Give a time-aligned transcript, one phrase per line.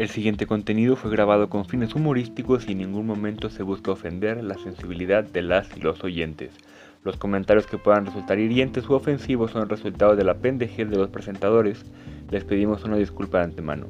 [0.00, 4.42] El siguiente contenido fue grabado con fines humorísticos y en ningún momento se busca ofender
[4.42, 6.52] la sensibilidad de las y los oyentes.
[7.04, 10.96] Los comentarios que puedan resultar hirientes u ofensivos son el resultado de la pendejez de
[10.96, 11.84] los presentadores.
[12.30, 13.88] Les pedimos una disculpa de antemano.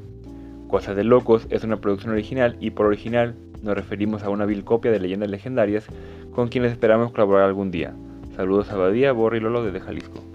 [0.67, 4.65] Cosas de Locos es una producción original y por original nos referimos a una vil
[4.65, 5.87] copia de leyendas legendarias
[6.35, 7.95] con quienes esperamos colaborar algún día.
[8.35, 10.30] Saludos a Badía, Borri y Lolo desde Jalisco.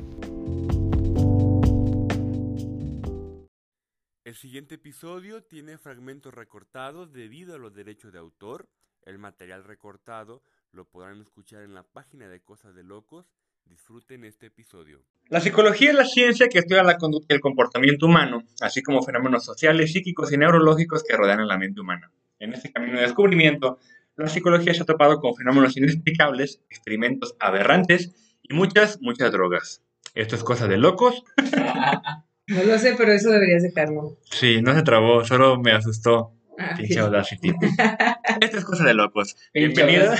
[4.36, 8.68] El siguiente episodio tiene fragmentos recortados debido a los derechos de autor.
[9.06, 10.44] El material recortado
[10.74, 13.32] lo podrán escuchar en la página de Cosas de Locos.
[13.64, 15.02] Disfruten este episodio.
[15.30, 19.02] La psicología es la ciencia que estudia la conducta y el comportamiento humano, así como
[19.04, 22.12] fenómenos sociales, psíquicos y neurológicos que rodean la mente humana.
[22.38, 23.80] En este camino de descubrimiento,
[24.18, 28.12] la psicología se ha topado con fenómenos inexplicables, experimentos aberrantes
[28.44, 29.82] y muchas, muchas drogas.
[30.14, 31.24] Esto es cosa de locos.
[32.48, 34.18] No lo sé, pero eso deberías dejarlo.
[34.30, 36.32] Sí, no se trabó, solo me asustó.
[36.60, 37.00] Ah, Pinche.
[37.00, 37.50] Audacity.
[38.42, 39.36] Esto es cosa de locos.
[39.54, 40.20] Bienvenidos,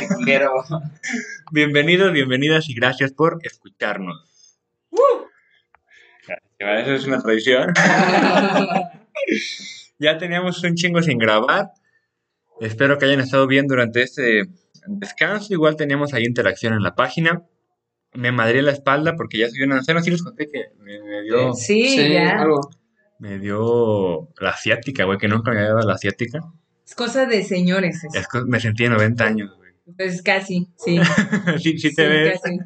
[1.52, 4.58] bienvenidos, bienvenidas y gracias por escucharnos.
[6.58, 7.74] Gracias, Eso es una tradición.
[10.00, 11.70] ya teníamos un chingo sin grabar.
[12.60, 14.46] Espero que hayan estado bien durante este
[14.88, 15.54] descanso.
[15.54, 17.44] Igual teníamos ahí interacción en la página.
[18.16, 20.02] Me madré la espalda porque ya soy un anciano.
[20.02, 22.40] Sí les conté que me, me dio, Sí, ya.
[22.42, 22.70] algo.
[23.20, 26.40] me dio la asiática, güey, que nunca me había dado la asiática.
[26.86, 28.04] Es cosa de señores.
[28.04, 28.20] eso.
[28.20, 29.72] Es que me sentí de 90 años, güey.
[29.98, 31.00] Pues casi, sí.
[31.62, 32.42] sí, sí te Sí, ves.
[32.42, 32.58] casi.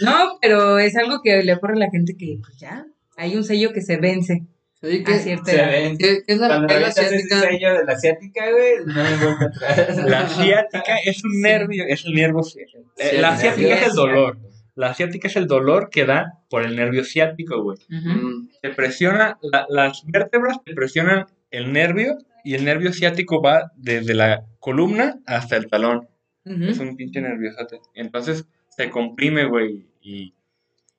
[0.00, 3.44] No, pero es algo que le ocurre a la gente que, pues ya, hay un
[3.44, 4.44] sello que se vence
[4.80, 5.96] Sí, a que, se ven.
[5.96, 7.40] ¿Qué, qué es la, Cuando qué es la revisas ese asiática?
[7.50, 10.04] sello de la asiática, güey, no hay vuelta atrás.
[10.06, 12.40] La asiática es un nervio, es el nervio.
[12.40, 13.96] la Sí, asiática es el sí.
[13.96, 14.38] dolor.
[14.74, 17.78] La asiática es el dolor que da por el nervio ciático, güey.
[17.88, 23.70] Mm, Se presiona, la- las vértebras te presionan el nervio y el nervio ciático va
[23.76, 26.08] desde la columna hasta el talón.
[26.44, 27.80] Es un pinche nerviosote.
[27.94, 30.34] Entonces se comprime, güey, y,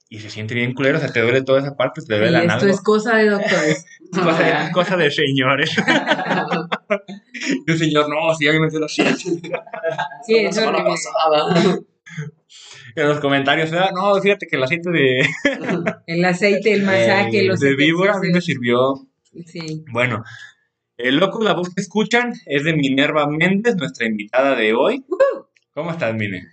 [0.08, 0.98] y se siente bien culero.
[1.00, 2.72] O sea, te duele toda esa parte, te duele Y la esto nalga.
[2.72, 3.86] es cosa de doctores.
[4.14, 5.76] Es cosa, de, cosa de señores.
[7.68, 8.88] y un señor, no, si ya me metió la.
[8.88, 10.92] Sí, la es semana horrible.
[10.92, 11.80] pasada.
[12.96, 15.22] En los comentarios, "Ah, no, fíjate que el aceite de,
[16.08, 18.96] El aceite, el masaje, eh, los de víbora a mí me sirvió
[19.48, 19.84] Sí.
[19.92, 20.24] Bueno,
[20.98, 25.04] el loco, la voz que escuchan es de Minerva Méndez, nuestra invitada de hoy.
[25.74, 26.44] ¿Cómo estás, Mine?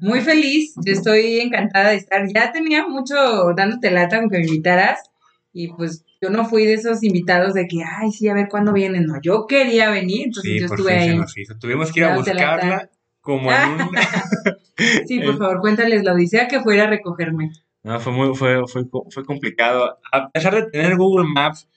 [0.00, 2.26] Muy feliz, yo estoy encantada de estar.
[2.34, 3.14] Ya tenía mucho
[3.56, 4.98] dándote lata con que me invitaras
[5.52, 8.72] y pues yo no fui de esos invitados de que, ay, sí, a ver cuándo
[8.72, 9.06] vienen.
[9.06, 11.16] No, yo quería venir, entonces Sí, yo por estuve fin se ahí.
[11.18, 11.58] nos hizo.
[11.58, 12.90] Tuvimos que ir a Dándote lata.
[13.24, 13.90] Como en un...
[15.06, 17.50] Sí, por favor, cuéntales la odisea que fuera a recogerme.
[17.84, 19.98] No, fue, muy, fue, fue, fue complicado.
[20.12, 21.68] A pesar de tener Google Maps,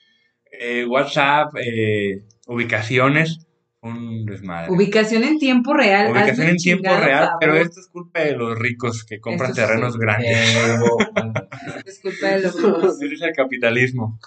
[0.51, 3.45] eh, WhatsApp, eh, ubicaciones,
[3.81, 4.71] un desmadre.
[4.71, 6.11] Ubicación en tiempo real.
[6.11, 9.97] Ubicación en tiempo real, pero esto es culpa de los ricos que compran Esto terrenos
[9.97, 10.31] grandes.
[10.35, 13.01] Eh, hubo- Esto es culpa de los ricos.
[13.01, 14.19] Es el capitalismo.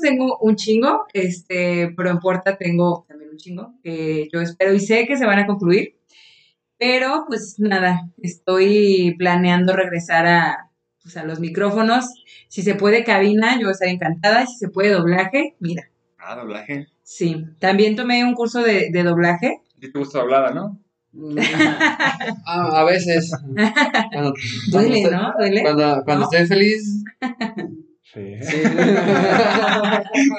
[0.00, 4.80] Tengo un chingo, este, pero en puerta tengo también un chingo, que yo espero y
[4.80, 5.96] sé que se van a concluir.
[6.78, 10.70] Pero pues nada, estoy planeando regresar a,
[11.02, 12.06] pues, a los micrófonos.
[12.48, 14.42] Si se puede cabina, yo estaré encantada.
[14.42, 15.84] Y si se puede doblaje, mira,
[16.18, 16.88] Ah, doblaje.
[17.02, 17.44] sí.
[17.60, 19.60] También tomé un curso de, de doblaje.
[19.80, 20.78] ¿Sí te gusta doblada, no?
[22.46, 23.30] Ah, a veces.
[24.12, 24.34] Cuando,
[24.70, 25.32] Duele, cuando ¿no?
[25.38, 25.62] Duele.
[25.62, 26.30] Cuando, cuando ¿No?
[26.32, 27.04] estoy feliz.
[28.14, 28.36] Sí.
[28.42, 28.56] Sí.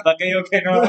[0.03, 0.81] ¿Para qué digo que no?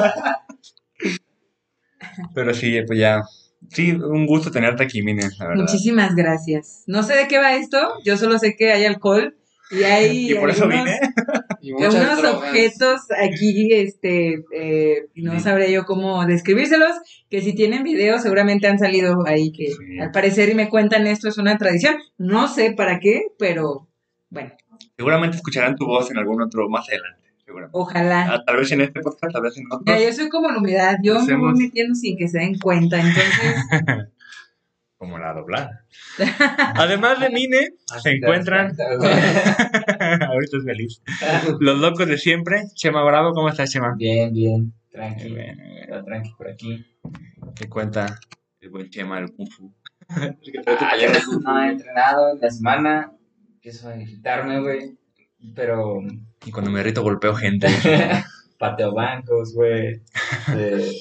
[2.35, 3.23] Pero sí, pues ya.
[3.71, 5.63] Sí, un gusto tenerte aquí, Mine, la verdad.
[5.63, 6.85] Muchísimas gracias.
[6.87, 9.37] No sé de qué va esto, yo solo sé que hay alcohol
[9.73, 11.01] y hay Y por eso algunos- vine.
[11.61, 12.35] Y que muchas unos drogas.
[12.51, 15.41] objetos aquí, este, eh, no Sí.
[15.41, 16.93] sabré yo cómo describírselos,
[17.29, 19.99] que si tienen video seguramente han salido ahí, que Sí.
[20.01, 23.89] al parecer y me cuentan esto es una tradición, no sé para qué, pero
[24.31, 24.53] bueno,
[24.97, 27.23] Seguramente escucharán tu voz en algún otro más adelante.
[27.45, 27.79] Seguramente.
[27.79, 28.33] ojalá.
[28.35, 29.65] Ah, tal vez en este podcast, tal vez en.
[29.85, 32.59] Mira, yo soy como la humedad, yo me voy Hacemos- metiendo sin que se den
[32.59, 33.55] cuenta, entonces,
[34.99, 35.85] Como la doblada.
[36.75, 38.75] Además de Mine, se encuentran.
[38.81, 41.03] Ahorita es feliz.
[41.61, 42.63] Los locos de siempre.
[42.75, 43.95] Chema Bravo, ¿cómo estás, Chema?
[43.97, 44.73] Bien, bien.
[44.91, 45.35] Tranqui.
[45.35, 45.59] bien.
[45.89, 46.87] Todo tranqui por aquí.
[47.55, 48.19] ¿Qué cuenta
[48.61, 49.73] el buen Chema del Kung Fu?
[50.09, 51.11] Ayer
[51.43, 53.13] no he entrenado en la semana
[53.67, 54.97] empiezo a irritarme, güey.
[55.57, 56.01] Pero.
[56.45, 57.67] Y cuando me irrito golpeo gente.
[58.59, 60.03] Pateo bancos, güey.
[60.55, 60.93] Eh,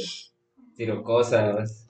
[0.75, 1.83] tiro cosas.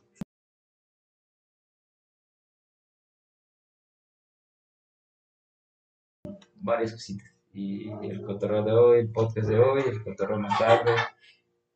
[6.58, 7.32] varias cositas.
[7.54, 10.92] Y el cotorreo de hoy, el podcast de hoy, el cotorreo más tarde.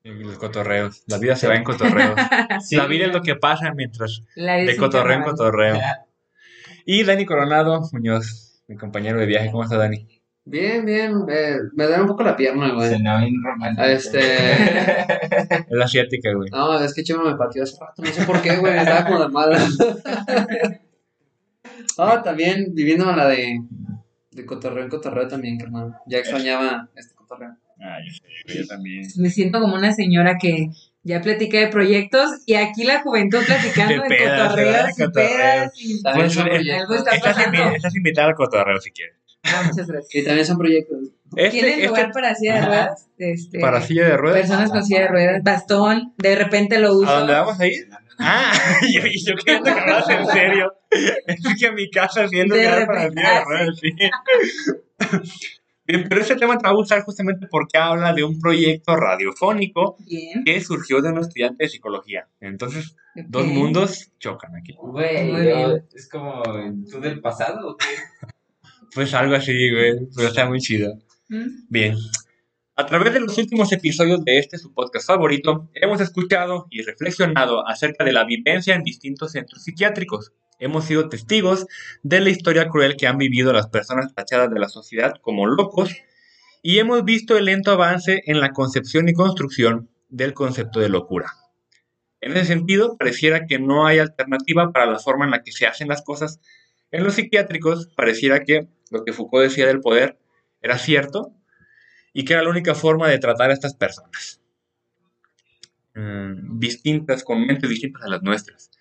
[0.03, 1.03] Los cotorreos.
[1.05, 2.15] La vida se va en cotorreos.
[2.71, 5.79] La vida es lo que pasa mientras de cotorreo en cotorreo.
[6.85, 9.49] Y Dani Coronado Muñoz, mi compañero de viaje.
[9.51, 10.07] ¿Cómo está Dani?
[10.45, 11.13] Bien, bien.
[11.29, 12.91] eh, me duele un poco la pierna, güey.
[12.91, 13.83] Sonó bien romántico.
[13.87, 14.19] Este.
[15.69, 16.49] Es la asiática, güey.
[16.51, 18.01] No, es que Chema me pateó hace rato.
[18.01, 18.77] No sé por qué, güey.
[18.77, 19.59] Estaba como de mala.
[21.97, 23.61] Ah, también viviendo la de.
[24.31, 25.95] De cotorreo en cotorreo también, carnal.
[26.07, 27.55] Ya extrañaba este cotorreo.
[27.81, 29.05] Ah, yo sé, yo también.
[29.17, 30.69] Me siento como una señora que
[31.03, 34.89] ya platica de proyectos y aquí la juventud platicando De de, pedas, cotorreos ¿verdad?
[34.89, 35.31] y De cotorreos.
[35.31, 35.71] pedas.
[35.77, 36.01] Y...
[36.03, 36.73] Pues, eh.
[36.75, 37.57] Algo está Estás, pasando.
[37.57, 39.15] invi- estás invitada al cotorreo si quieres.
[39.43, 40.15] Ah, muchas gracias.
[40.15, 40.97] Y también son proyectos.
[41.33, 43.07] ¿Tienen Este, lugar este para silla de ruedas?
[43.17, 44.39] Este, para silla de ruedas.
[44.41, 47.09] Personas con silla de ruedas, bastón, de repente lo uso.
[47.09, 47.87] ¿A dónde vamos a ir?
[48.19, 48.51] Ah,
[48.93, 50.73] yo, yo quería que hablas en serio.
[50.91, 53.89] Es que a mi casa haciendo lugar para silla de ah, ruedas, sí.
[55.89, 59.97] Bien, pero ese tema te va a gustar justamente porque habla de un proyecto radiofónico
[60.05, 60.43] Bien.
[60.43, 62.27] que surgió de un estudiante de psicología.
[62.39, 64.75] Entonces, dos mundos chocan aquí.
[64.79, 65.31] Güey,
[65.91, 66.43] es como
[66.91, 67.69] tú del pasado.
[67.69, 67.87] ¿o qué?
[68.93, 70.93] Pues algo así, güey, pero está muy chido.
[71.27, 71.65] ¿Mm?
[71.69, 71.95] Bien.
[72.79, 77.67] A través de los últimos episodios de este su podcast favorito, hemos escuchado y reflexionado
[77.67, 80.31] acerca de la vivencia en distintos centros psiquiátricos.
[80.59, 81.67] Hemos sido testigos
[82.03, 85.93] de la historia cruel que han vivido las personas tachadas de la sociedad como locos
[86.61, 91.33] y hemos visto el lento avance en la concepción y construcción del concepto de locura.
[92.21, 95.67] En ese sentido, pareciera que no hay alternativa para la forma en la que se
[95.67, 96.39] hacen las cosas.
[96.91, 100.17] En los psiquiátricos, pareciera que lo que Foucault decía del poder
[100.61, 101.35] era cierto
[102.13, 104.41] y que era la única forma de tratar a estas personas.
[105.95, 108.71] Mm, distintas, con mentes distintas a las nuestras.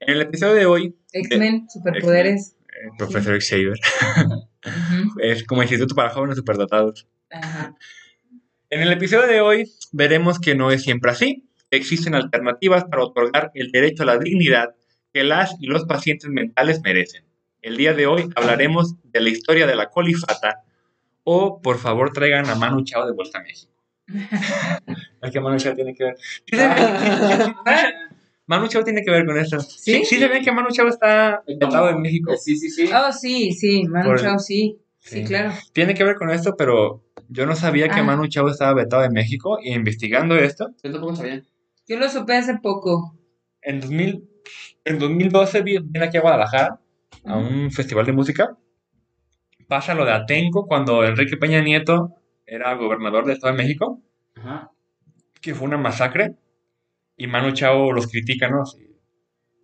[0.00, 2.56] En el episodio de hoy, X-Men, superpoderes.
[2.98, 3.78] profesor Xavier
[4.66, 5.20] Ujú.
[5.20, 7.06] es como instituto para jóvenes superdotados.
[7.30, 7.74] Ajá.
[8.70, 11.48] En el episodio de hoy veremos que no es siempre así.
[11.70, 14.74] Existen alternativas para otorgar el derecho a la dignidad
[15.12, 17.24] que las y los pacientes mentales merecen.
[17.62, 20.64] El día de hoy hablaremos de la historia de la colifata
[21.24, 23.72] o por favor traigan a Manu Chao de vuelta a México.
[25.22, 26.16] es que Manu Chao tiene que ver.
[26.18, 26.74] ¿Sí se ve?
[28.46, 29.58] Manu Chao tiene que ver con esto.
[29.60, 30.04] Sí, ¿Sí?
[30.04, 32.34] sí se ve que Manu Chao está vetado en México.
[32.36, 32.90] Sí, sí, sí.
[32.92, 34.78] Oh, sí, sí, Manu Por- Chao, sí.
[35.00, 35.24] Sí, Sí.
[35.24, 35.52] claro.
[35.72, 38.04] Tiene que ver con esto, pero yo no sabía que Ah.
[38.04, 41.42] Manu Chao estaba vetado en México y investigando esto, Yo tampoco sabía.
[41.86, 43.18] Yo lo supe hace poco.
[43.62, 44.28] en, 2000,
[44.84, 46.80] en 2012 vi- vine aquí a Guadalajara
[47.24, 48.56] a un festival de música.
[49.68, 52.10] Pasa lo de Atenco cuando Enrique Peña Nieto
[52.46, 54.00] era gobernador del Estado de México,
[54.36, 54.70] Ajá.
[55.40, 56.34] que fue una masacre,
[57.16, 58.62] y Manu Chao los critica, ¿no?
[58.62, 58.86] Así,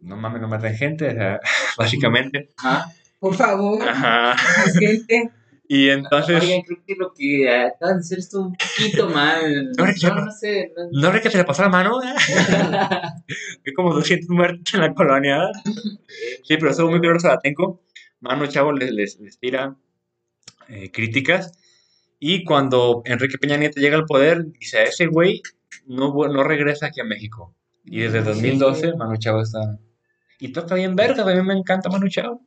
[0.00, 1.40] no mames, no maten gente, o sea,
[1.78, 2.48] básicamente.
[2.58, 2.86] Ajá.
[3.18, 4.34] Por favor, Ajá.
[4.78, 5.30] gente.
[5.68, 9.70] Y entonces, Oigan, creo que lo que acabas de hacer estuvo un poquito mal.
[9.78, 10.72] No, es que- No, no sé.
[10.76, 12.00] no- ¿no crees que se le pasó la mano?
[13.66, 15.38] Hay como 200 muertos en la colonia.
[16.42, 17.82] Sí, pero estuvo muy peligroso de Atenco.
[18.20, 19.76] Manu Chavo les, les, les tira
[20.70, 21.52] eh, críticas.
[22.18, 25.42] Y cuando Enrique Peña Nieto llega al poder, dice a ese güey
[25.86, 27.54] no, no regresa aquí a México.
[27.84, 29.78] Y desde 2012 Manu Chao está...
[30.38, 32.40] Y toca bien verga, a mí me encanta Manu Chao.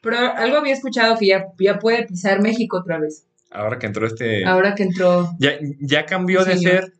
[0.00, 3.26] Pero algo había escuchado que ya, ya puede pisar México otra vez.
[3.50, 4.44] Ahora que entró este...
[4.44, 5.30] Ahora que entró.
[5.38, 6.72] Ya, ya cambió de Señor.
[6.84, 6.92] ser.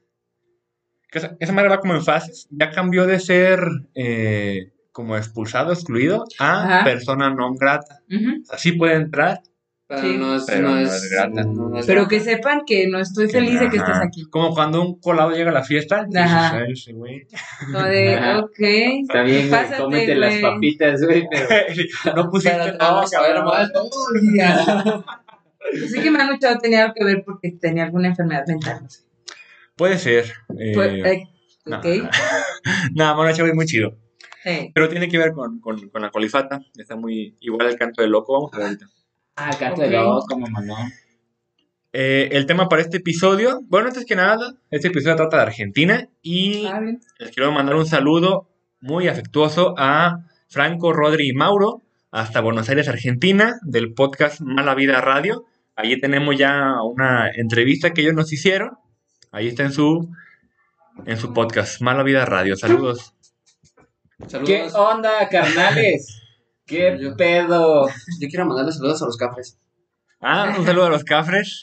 [1.10, 2.48] que Esa, esa manera va como en fases.
[2.50, 3.60] Ya cambió de ser
[3.94, 6.84] eh, como expulsado, excluido, a Ajá.
[6.84, 8.00] persona non grata.
[8.10, 8.42] Ujú.
[8.42, 9.40] O sea, sí puede entrar.
[9.88, 10.16] Pero Sí.
[10.18, 11.44] no es, Pero no no es, es grata.
[11.44, 12.08] no es Pero grata.
[12.10, 13.92] que sepan que no estoy feliz de que Ajá.
[13.92, 14.24] estés aquí.
[14.28, 16.04] Como cuando un colado llega a la fiesta.
[16.04, 16.58] dices, Ajá.
[16.58, 17.26] "Ay, ese güey".
[17.72, 18.38] Como de, Ajá.
[18.40, 18.58] ok.
[18.60, 19.48] Está bien.
[19.50, 21.48] Pásate, Cómete las papitas, güey, pero.
[22.16, 23.44] no pusiste Pero nada, vamos a ver cabrón.
[23.54, 25.04] más todo.
[25.88, 28.80] Sé que Manu Chao tenía algo que ver porque tenía alguna enfermedad mental.
[28.82, 29.02] no sé.
[29.76, 30.24] Puede ser.
[30.58, 31.22] eh, Fue- eh,
[31.66, 31.78] no.
[31.78, 31.86] ok.
[32.94, 33.96] Nada, Manu Chao es muy chido.
[34.44, 36.60] Eh, Pero tiene que ver con, con, con la colifata.
[36.76, 38.34] Está muy igual el canto de loco.
[38.34, 38.86] Vamos a ver ahorita.
[39.40, 39.88] Ah, gato Ok.
[39.88, 40.76] de loco, mamá, no.
[41.92, 46.08] Eh, el tema para este episodio, bueno, antes que nada, este episodio trata de Argentina
[46.22, 46.80] y ah,
[47.18, 48.48] les quiero mandar un saludo
[48.80, 55.00] muy afectuoso a Franco, Rodri y Mauro, hasta Buenos Aires, Argentina, del podcast Mala Vida
[55.00, 55.44] Radio.
[55.76, 58.72] Allí tenemos ya una entrevista que ellos nos hicieron.
[59.30, 60.10] Ahí está en su,
[61.06, 62.56] en su podcast, Mala Vida Radio.
[62.56, 63.14] Saludos.
[64.26, 64.48] Saludos.
[64.48, 66.22] ¿Qué onda, carnales?
[66.68, 67.88] ¿Qué Yo- pedo?
[68.20, 69.58] Yo quiero mandarle saludos a los cafres.
[70.20, 71.62] Ah, un saludo a los cafres.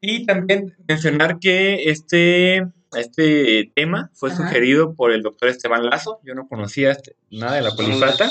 [0.00, 4.38] Y también mencionar que este, este tema fue Ajá.
[4.48, 6.20] sugerido por el doctor Esteban Lazo.
[6.24, 8.28] Yo no conocía este- nada de la colifata.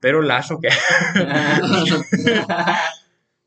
[0.00, 0.68] Pero Lazo, que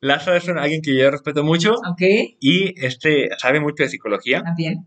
[0.02, 2.02] Lazo es un- alguien que yo respeto mucho Ok,
[2.40, 4.86] y este sabe mucho de psicología ah, bien,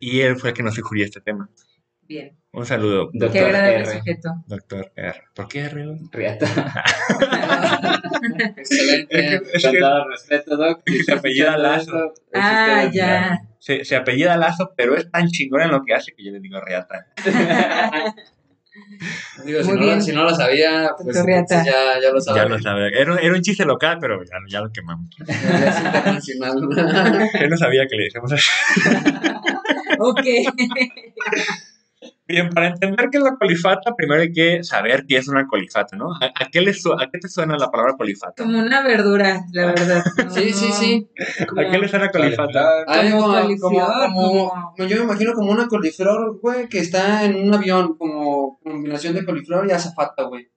[0.00, 1.48] y él fue el que nos sugirió este tema.
[2.02, 2.36] bien.
[2.58, 3.86] Un saludo, Qué Doctor agradable R.
[3.98, 4.30] sujeto.
[4.48, 5.22] doctor R.
[5.34, 5.86] ¿Por qué R?
[6.10, 6.46] Riata.
[8.56, 9.42] Excelente.
[9.62, 10.82] Con respeto, Doc.
[11.06, 12.12] Se apellida Lazo.
[12.34, 13.38] ah, ya.
[13.60, 16.40] se, se apellida Lazo, pero es tan chingón en lo que hace que yo le
[16.40, 17.06] digo Reata.
[19.44, 20.00] Digo, si no, bien.
[20.02, 21.64] si no lo sabía, pues Riata.
[21.64, 22.44] ya, ya lo sabía.
[22.44, 22.88] Ya lo sabe.
[23.00, 25.08] Era, un- era un chiste local, pero ya, ya lo quemamos.
[25.18, 27.28] Es internacional.
[27.40, 28.48] Yo no sabía que le decíamos así.
[29.98, 30.20] Ok.
[32.28, 35.96] Bien, para entender qué es la colifata, primero hay que saber qué es una colifata,
[35.96, 36.12] ¿no?
[36.12, 38.42] ¿A, a qué, le su- a qué te suena la palabra colifata?
[38.44, 40.04] Como una verdura, la verdad.
[40.24, 41.08] No, Sí, sí, sí.
[41.48, 42.84] como- ¿A qué le suena colifata?
[42.86, 47.24] Ay, Como como, como, como- como- yo me imagino como una coliflor, güey, que está
[47.24, 50.48] en un avión, como combinación de coliflor y azafata, güey.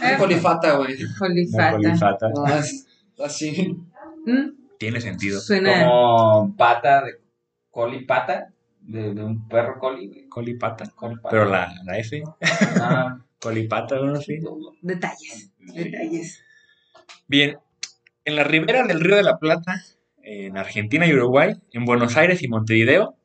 [0.00, 0.14] Eh.
[0.18, 0.96] Colifata, güey.
[1.18, 1.72] Colifata.
[1.72, 2.28] colifata.
[2.32, 2.86] No, es
[3.24, 3.76] así.
[4.24, 5.40] Mm, Tiene sentido.
[5.40, 5.84] Suena.
[5.84, 7.20] Como pata de
[7.70, 8.51] coli pata
[8.92, 10.28] de, de un perro coli, güey.
[10.28, 10.84] Colipata.
[10.94, 11.28] Coli pata.
[11.30, 12.22] Pero la, la F,
[12.80, 14.16] Ah, colipata, ¿no?
[14.16, 14.38] Sí.
[14.82, 15.52] Detalles.
[15.58, 16.42] Detalles.
[17.26, 17.58] Bien,
[18.24, 19.82] en la ribera del Río de la Plata,
[20.22, 23.16] en Argentina y Uruguay, en Buenos Aires y Montevideo,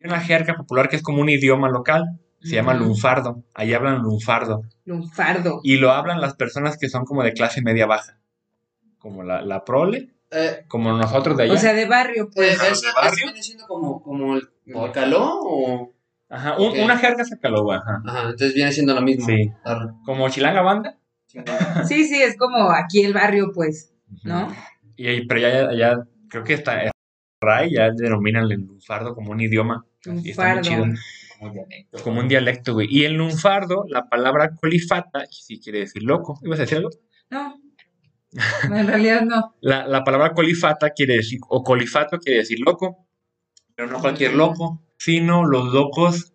[0.00, 4.02] hay una jerga popular que es como un idioma local, se llama lunfardo, ahí hablan
[4.02, 5.60] lunfardo, Lunfardo.
[5.64, 8.18] y lo hablan las personas que son como de clase media baja,
[8.98, 11.52] como la, la prole, Eh, como nosotros de allá.
[11.54, 12.54] O sea, de barrio, eh, pues.
[12.54, 13.24] ¿esa, ¿de esa barrio?
[13.26, 15.92] viene siendo como, como el, el caló o...?
[16.28, 18.02] Ajá, un- una jerga sacaloba, ajá.
[18.04, 19.26] Ajá, entonces viene siendo lo mismo.
[19.26, 19.50] Sí.
[19.64, 19.90] Arre.
[20.04, 20.98] Como chilanga banda.
[21.86, 23.92] Sí, sí, es como aquí el barrio, pues.
[24.24, 24.48] ¿No?
[24.96, 26.90] Y, ahí- pero ya, ya, creo que está,
[27.42, 29.84] RAI ya denominan el lunfardo como un idioma.
[30.04, 30.62] Y está muy Lunfardo.
[30.62, 30.84] chido.
[31.38, 32.02] como dialecto.
[32.02, 32.88] Como un dialecto, güey.
[32.90, 36.38] Y en lunfardo, la palabra colifata, sí quiere decir loco.
[36.42, 36.90] ¿Ibas a decir algo?
[37.30, 37.54] No.
[38.68, 39.54] No, En realidad no.
[39.60, 43.05] La, la palabra colifata quiere decir, o colifato quiere decir loco,
[43.76, 46.32] pero no cualquier loco, sino los locos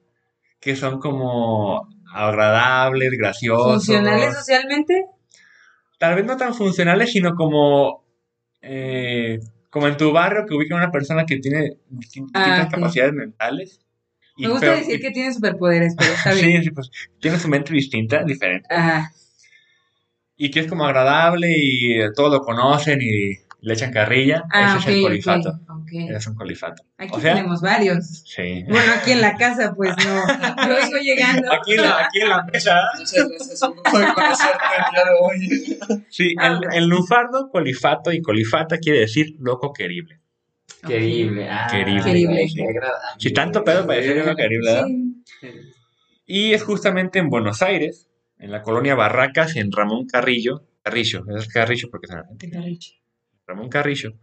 [0.60, 3.86] que son como agradables, graciosos.
[3.86, 5.06] ¿Funcionales socialmente?
[5.98, 8.06] Tal vez no tan funcionales, sino como,
[8.62, 12.66] eh, como en tu barrio que ubica a una persona que tiene distin- Ah, distintas
[12.68, 12.72] ok.
[12.72, 13.80] capacidades mentales.
[14.38, 16.62] Me gusta pero- decir que tiene superpoderes, pero está bien.
[16.62, 18.68] Sí, sí, pues tiene su mente distinta, diferente.
[18.74, 19.12] Ajá.
[20.38, 24.44] Y que es como agradable y todos lo conocen y le echan carrilla.
[24.52, 25.60] Ah, Ese es el ok, colifato.
[26.00, 26.84] Es un colifato.
[26.98, 28.24] Aquí O sea- tenemos varios.
[28.26, 28.64] Sí.
[28.68, 30.24] Bueno, aquí en la casa, pues no.
[30.68, 31.52] Yo vengo llegando.
[31.54, 32.76] Aquí en la, aquí en la mesa.
[32.98, 36.04] Muchas gracias, un gusto conocerte el día de hoy.
[36.10, 40.20] Sí, el, el lunfardo, colifato y colifata quiere decir loco querible.
[40.88, 41.48] Querible.
[41.50, 42.04] Ah, Querible.
[42.04, 42.44] Querible.
[42.70, 43.20] agradable.
[43.20, 44.88] Si tanto pedo para decir loco querible, ¿verdad?
[45.42, 45.48] Sí.
[46.26, 48.08] Y es justamente en Buenos Aires,
[48.40, 50.66] en la colonia Barracas, en Ramón Carrillo.
[50.82, 52.64] Carrillo, es Carrillo porque es en Argentina.
[53.52, 54.14] Ramón Carrillo,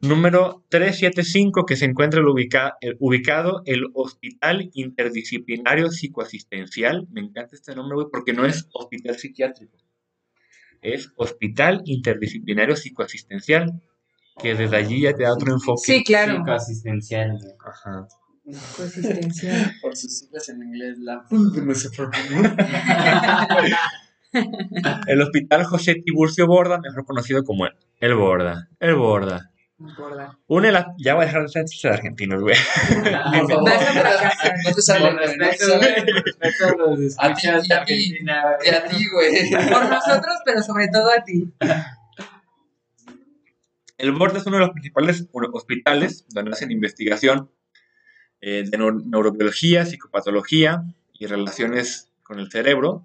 [0.00, 7.06] número 375, que se encuentra el ubica- el- ubicado el Hospital Interdisciplinario Psicoasistencial.
[7.10, 9.76] Me encanta este nombre, güey, porque no es hospital psiquiátrico.
[10.80, 13.80] Es Hospital Interdisciplinario Psicoasistencial,
[14.40, 15.80] que desde allí ya te da otro enfoque.
[15.84, 16.38] Sí, claro.
[16.38, 17.38] Psicoasistencial.
[17.64, 18.08] Ajá.
[18.76, 19.72] Coexistencial.
[19.80, 21.24] Por sus siglas en inglés, la...
[25.06, 28.68] El Hospital José Tiburcio Borda, mejor conocido como el, el Borda.
[28.80, 29.48] El Borda.
[29.96, 30.38] Gorda.
[30.46, 30.94] Une la...
[30.98, 32.54] Ya voy a dejar de ser chistes argentinos, güey.
[33.04, 33.78] No Con güey,
[36.06, 38.18] no te respeto a los A ti, de a ti.
[38.28, 39.50] A ti, güey.
[39.50, 41.52] Por nosotros, pero sobre todo a ti.
[43.98, 47.50] El Borda es uno de los principales hospitales donde hacen investigación
[48.40, 53.04] eh, de neu- neurobiología, psicopatología y relaciones con el cerebro.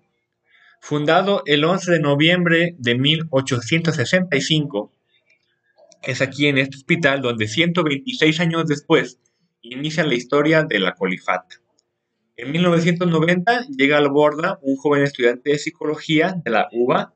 [0.79, 4.91] Fundado el 11 de noviembre de 1865,
[6.03, 9.19] es aquí en este hospital donde 126 años después
[9.61, 11.57] inicia la historia de la colifata.
[12.35, 17.15] En 1990 llega al Borda un joven estudiante de psicología de la UBA,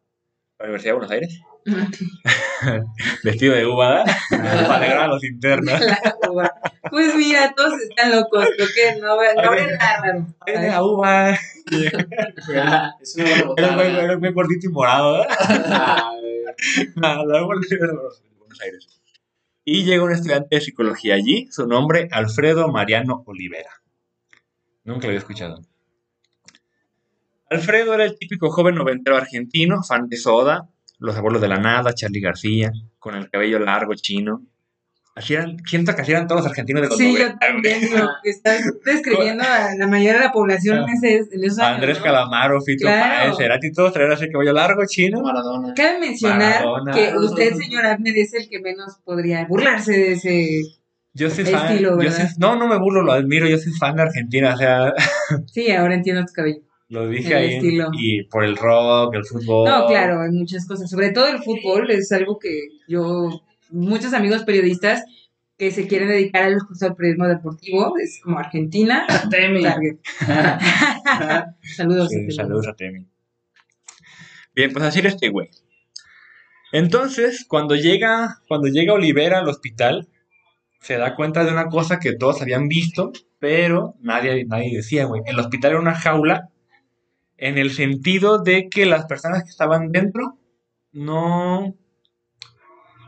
[0.60, 1.42] la Universidad de Buenos Aires,
[3.24, 4.68] vestido de uva, ¿verdad?
[4.68, 5.80] para alegrar a los internos.
[6.24, 6.52] La uva.
[6.90, 8.48] Pues mira, todos están locos.
[8.56, 10.28] Creo que no, no habrá nada raro.
[10.46, 11.32] Es de la uva.
[11.32, 15.98] Es una buena Era un gordito y morado, ¿verdad?
[16.96, 19.02] No, la uva de Buenos Aires.
[19.64, 23.70] Y llega un estudiante de psicología allí, su nombre Alfredo Mariano Olivera.
[24.84, 25.62] Nunca lo había escuchado.
[27.50, 30.70] Alfredo era el típico joven noventero argentino, fan de Soda,
[31.02, 34.44] Los Abuelos de la Nada, Charlie García, con el cabello largo chino.
[35.14, 37.52] Así eran, siento que así eran todos los argentinos de los Sí, yo 90, güey.
[37.52, 41.60] también lo que estás describiendo a la mayoría de la población en, ese, en esos
[41.60, 42.04] años, Andrés ¿no?
[42.06, 43.26] Calamaro, Fito Claro.
[43.26, 45.20] Páez, Cerati, todos traían ese cabello largo, chino.
[45.22, 45.74] Maradona.
[45.76, 46.92] Cabe mencionar Maradona.
[46.94, 50.62] que usted, señor Abner, es el que menos podría burlarse de ese...
[51.14, 51.72] Yo soy fan.
[51.74, 52.16] Estilo, yo ¿verdad?
[52.30, 53.46] soy- no, no me burlo, lo admiro.
[53.50, 54.54] Yo soy fan de Argentina.
[54.54, 54.94] O sea,
[55.52, 56.62] Sí, ahora entiendo tu cabello.
[56.92, 57.54] Lo dije El ahí.
[57.56, 57.90] estilo.
[57.94, 59.70] Y por el rock, el fútbol.
[59.70, 60.90] No, claro, hay muchas cosas.
[60.90, 65.04] Sobre todo el fútbol es algo que yo, muchos amigos periodistas
[65.58, 69.06] que se quieren dedicar al, al periodismo deportivo, es como Argentina.
[71.76, 72.10] Saludos.
[72.10, 72.32] Sí, Temi.
[72.34, 73.08] saludos a Temi.
[74.54, 75.50] Bien, pues así era este güey.
[76.74, 80.10] Entonces, cuando llega, cuando llega Olivera al hospital,
[80.82, 85.22] se da cuenta de una cosa que todos habían visto, pero nadie, nadie decía, güey.
[85.26, 86.50] El hospital era una jaula
[87.42, 90.38] en el sentido de que las personas que estaban dentro
[90.92, 91.76] no,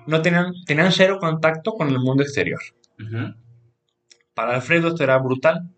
[0.07, 2.59] no tenían, tenían cero contacto con el mundo exterior.
[4.33, 5.69] Para Alfredo esto era brutal.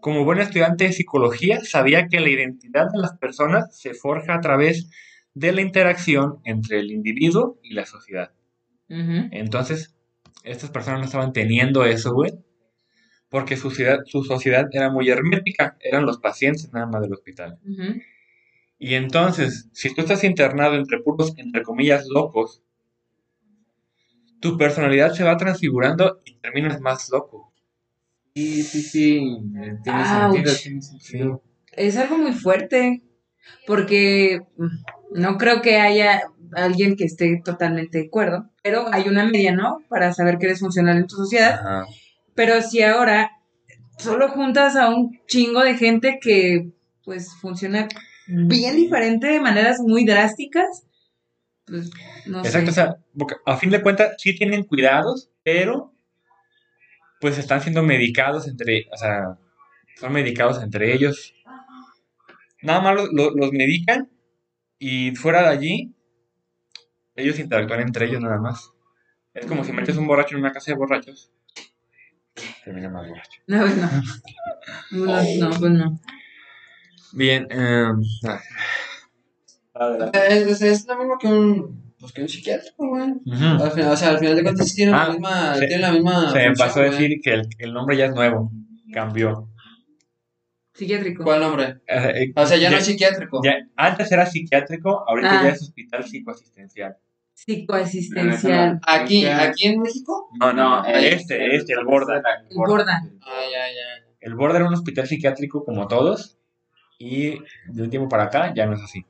[0.00, 4.40] Como buen estudiante de psicología, sabía que la identidad de las personas se forja a
[4.40, 4.90] través
[5.34, 8.32] de la interacción entre el individuo y la sociedad.
[8.88, 9.94] Entonces,
[10.42, 12.32] estas personas no estaban teniendo eso, güey,
[13.28, 17.58] porque su sociedad, su sociedad era muy hermética, eran los pacientes nada más del hospital.
[17.64, 18.00] Ujú.
[18.78, 22.62] Y entonces, si tú estás internado entre puros, entre comillas, locos,
[24.40, 27.52] tu personalidad se va transfigurando y terminas más loco.
[28.34, 29.38] Sí, sí, sí.
[29.82, 30.34] Tiene Ouch.
[30.34, 31.42] sentido, tiene sentido.
[31.72, 33.02] Es algo muy fuerte,
[33.66, 39.24] porque mm, no creo que haya alguien que esté totalmente de acuerdo, pero hay una
[39.24, 39.78] media, ¿no?
[39.88, 41.54] Para saber que eres funcional en tu sociedad.
[41.54, 41.86] Ajá.
[42.36, 43.32] Pero si ahora
[43.98, 46.70] solo juntas a un chingo de gente que
[47.04, 47.88] pues funciona
[48.28, 50.86] bien diferente de maneras muy drásticas,
[51.66, 51.90] pues
[52.26, 55.92] no Exacto, o sea, porque a fin de cuentas sí tienen cuidados, pero
[57.20, 59.38] pues están siendo medicados entre, o sea,
[59.98, 61.32] son medicados entre ellos.
[62.62, 64.10] Nada más lo- lo- los medican
[64.78, 65.94] y fuera de allí,
[67.14, 68.70] ellos interactúan entre ellos nada más.
[69.32, 71.30] Es como si metes un borracho en una casa de borrachos.
[72.64, 73.40] Termina más borracho.
[73.46, 73.90] No, pues no.
[74.90, 76.00] No, no, pues no.
[77.12, 77.86] Bien, eh,
[80.12, 83.14] Es, es, lo mismo que un, pues que un psiquiátrico, güey.
[83.30, 85.80] Al final, o sea, al final de cuentas sí tienen Ah, la misma, se- tienen
[85.82, 86.90] la misma se me pasó a güey.
[86.98, 88.50] decir que el, el nombre ya es nuevo,
[88.92, 89.50] cambió.
[90.74, 91.24] Psiquiátrico.
[91.24, 91.80] ¿Cuál nombre?
[91.86, 93.40] Eh, eh, O sea, ya no es psiquiátrico.
[93.42, 95.42] Ya, antes era psiquiátrico, ahorita Ah.
[95.44, 96.96] ya es hospital psicoasistencial.
[97.36, 98.80] Psicoasistencial.
[98.86, 100.30] Aquí, aquí en México.
[100.40, 102.16] No, no, eh, este, este, el Borda.
[102.16, 103.02] El Borda.
[103.22, 104.06] Ah, ya, ya.
[104.20, 106.38] El Borda era un hospital psiquiátrico como todos
[106.98, 109.04] y de un tiempo para acá ya no es así.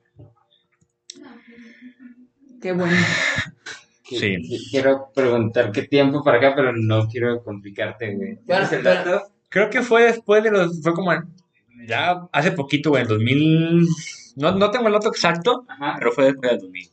[2.61, 2.93] Qué bueno.
[4.09, 4.37] Que- Sí.
[4.49, 8.39] que- Quiero preguntar qué tiempo para acá, pero no quiero complicarte, güey.
[9.49, 11.11] Creo que fue después de los, fue como
[11.89, 13.87] ya hace poquito, güey, en 2000,
[14.37, 15.97] no, no tengo el dato exacto, Ajá.
[15.99, 16.89] pero fue después del 2000,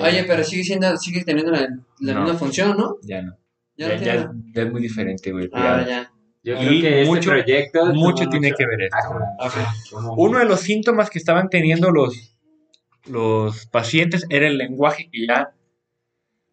[0.00, 1.68] Oye, pero sigue siendo, sigue teniendo la,
[2.00, 2.22] la No.
[2.22, 2.96] misma función, ¿no?
[3.02, 3.36] ya no.
[3.76, 5.50] Ya, Ya, no ya ya es muy diferente, güey.
[5.52, 6.10] Ah, ya.
[6.44, 7.86] Yo y creo que este mucho- proyecto...
[7.94, 8.96] mucho tiene que ver esto.
[9.40, 9.72] Ajá.
[10.16, 12.36] Uno de los síntomas que estaban teniendo los,
[13.06, 15.54] los pacientes era el lenguaje que ya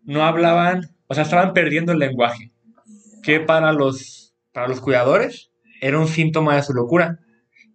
[0.03, 2.51] no hablaban, o sea, estaban perdiendo el lenguaje,
[3.21, 7.19] que para los, para los cuidadores era un síntoma de su locura.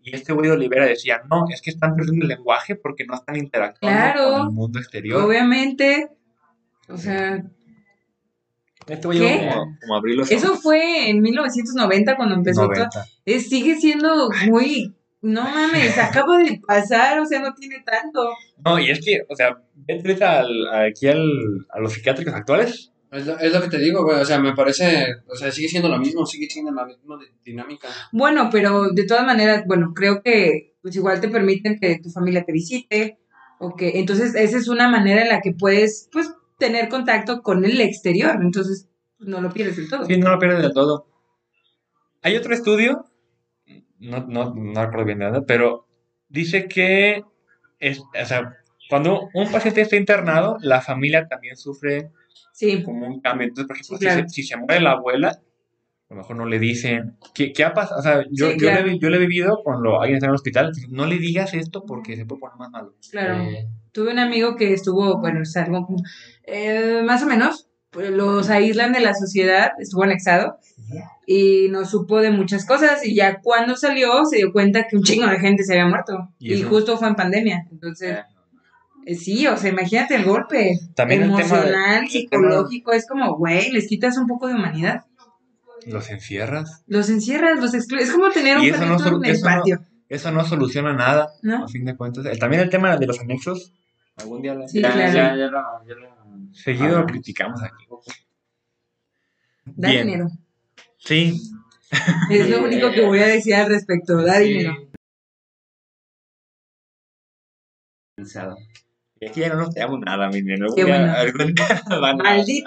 [0.07, 3.14] Y este güey de Olivera decía, no, es que están perdiendo el lenguaje porque no
[3.14, 4.31] están interactuando Claro.
[4.38, 5.23] con el mundo exterior.
[5.23, 6.09] Obviamente.
[6.88, 7.42] O sea,
[8.87, 10.62] Este güey como, como abrir los eso ojos.
[10.62, 12.75] fue en 1990 cuando empezó todo.
[12.75, 13.05] 90.
[13.25, 14.95] Es- sigue siendo muy.
[15.23, 18.29] No mames, acaba de pasar, o sea, no tiene tanto.
[18.64, 22.92] No, y es que, o sea, vete al- aquí al, a los psiquiátricos actuales.
[23.16, 24.20] Es lo, es lo que te digo, güey.
[24.20, 25.07] O sea, me parece.
[25.29, 27.88] O sea, sigue siendo lo mismo, sigue siendo la misma di- dinámica.
[28.12, 32.44] Bueno, pero de todas maneras, bueno, creo que pues igual te permiten que tu familia
[32.44, 33.18] te visite,
[33.59, 37.64] o que entonces esa es una manera en la que puedes, pues, tener contacto con
[37.64, 40.07] el exterior, entonces pues, no lo pierdes del todo.
[40.07, 41.07] Sí, no lo pierdes del todo.
[42.22, 43.05] Hay otro estudio,
[43.98, 45.87] no, no, no recuerdo bien dónde, pero
[46.29, 47.24] dice que
[47.79, 48.55] es, o sea,
[48.88, 52.11] cuando un paciente está internado, la familia también sufre
[52.53, 53.49] Sí, como un cambio.
[53.49, 54.22] Entonces, por ejemplo, Sí, claro.
[54.29, 55.29] si, se, si se muere la abuela,
[56.09, 58.01] a lo mejor no le dicen, ¿qué, qué ha pasado?
[58.01, 58.87] O sea, yo, Sí, yo, claro.
[58.87, 61.53] le, he- yo le he vivido cuando alguien está en el hospital, no le digas
[61.53, 62.94] esto porque se puede poner más malo.
[63.11, 63.40] claro.
[63.42, 65.87] Eh, Tuve un amigo que estuvo, bueno, es algo
[66.44, 70.59] eh, más o menos, pues, los aíslan de la sociedad, estuvo anexado
[71.27, 75.03] y no supo de muchas cosas y ya cuando salió se dio cuenta que un
[75.03, 78.22] chingo de gente se había muerto ¿Y y, justo fue en pandemia, entonces Eh,
[79.07, 80.79] Sí, o sea, imagínate el golpe.
[80.95, 84.55] También el tema de- emocional, el psicológico, es como, güey, les quitas un poco de
[84.55, 85.05] humanidad.
[85.87, 86.83] Los encierras.
[86.88, 88.09] Los encierras, los excluyes.
[88.09, 89.81] Es como tener un no perrito solu- en el eso no- patio.
[90.09, 91.64] Eso no soluciona nada, ¿No?
[91.64, 92.27] a fin de cuentas.
[92.27, 93.73] Eh, También el tema de los anexos.
[94.16, 95.12] Algún día lo- Sí, ya, claro.
[95.12, 97.85] ya, ya lo, ya lo- seguido lo criticamos aquí.
[99.66, 100.07] Da Bien.
[100.07, 100.29] dinero.
[100.99, 101.40] Sí,
[102.31, 104.16] Es lo único que voy a decir al respecto.
[104.23, 104.45] Da Sí.
[104.45, 104.75] dinero.
[109.20, 110.61] Y aquí ya no nos pegamos nada, miren.
[110.66, 111.07] Bueno.
[111.07, 112.64] No, ya, vale.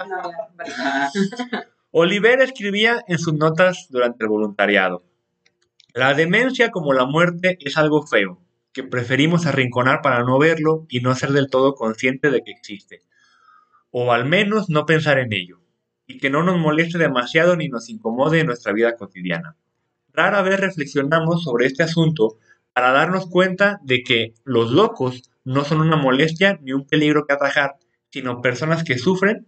[1.92, 5.04] Oliver escribía en sus notas durante el voluntariado.
[5.92, 8.40] La demencia como la muerte es algo feo,
[8.72, 13.02] que preferimos arrinconar para no verlo y no ser del todo consciente de que existe.
[13.90, 15.60] O al menos no pensar en ello,
[16.06, 19.56] y que no nos moleste demasiado ni nos incomode en nuestra vida cotidiana.
[20.12, 22.38] Rara vez reflexionamos sobre este asunto
[22.72, 27.34] para darnos cuenta de que los locos no son una molestia ni un peligro que
[27.34, 27.76] atajar,
[28.10, 29.46] sino personas que sufren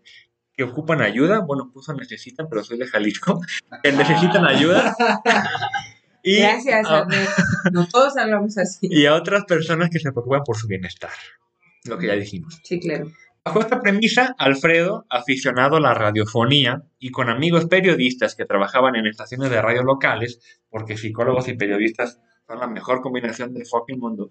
[0.54, 3.40] que ocupan ayuda, bueno, puso necesitan, pero soy de Jalisco,
[3.82, 4.94] que necesitan ayuda.
[6.24, 7.04] Y, Gracias, a.
[7.72, 8.86] No todos hablamos así.
[8.88, 11.10] y a otras personas que se preocupan por su bienestar.
[11.84, 12.60] Lo que ya dijimos.
[12.62, 13.10] Sí, claro.
[13.44, 19.08] Bajo esta premisa, Alfredo, aficionado a la radiofonía y con amigos periodistas que trabajaban en
[19.08, 20.38] estaciones de radio locales,
[20.70, 24.30] porque psicólogos y periodistas son la mejor combinación del fucking mundo,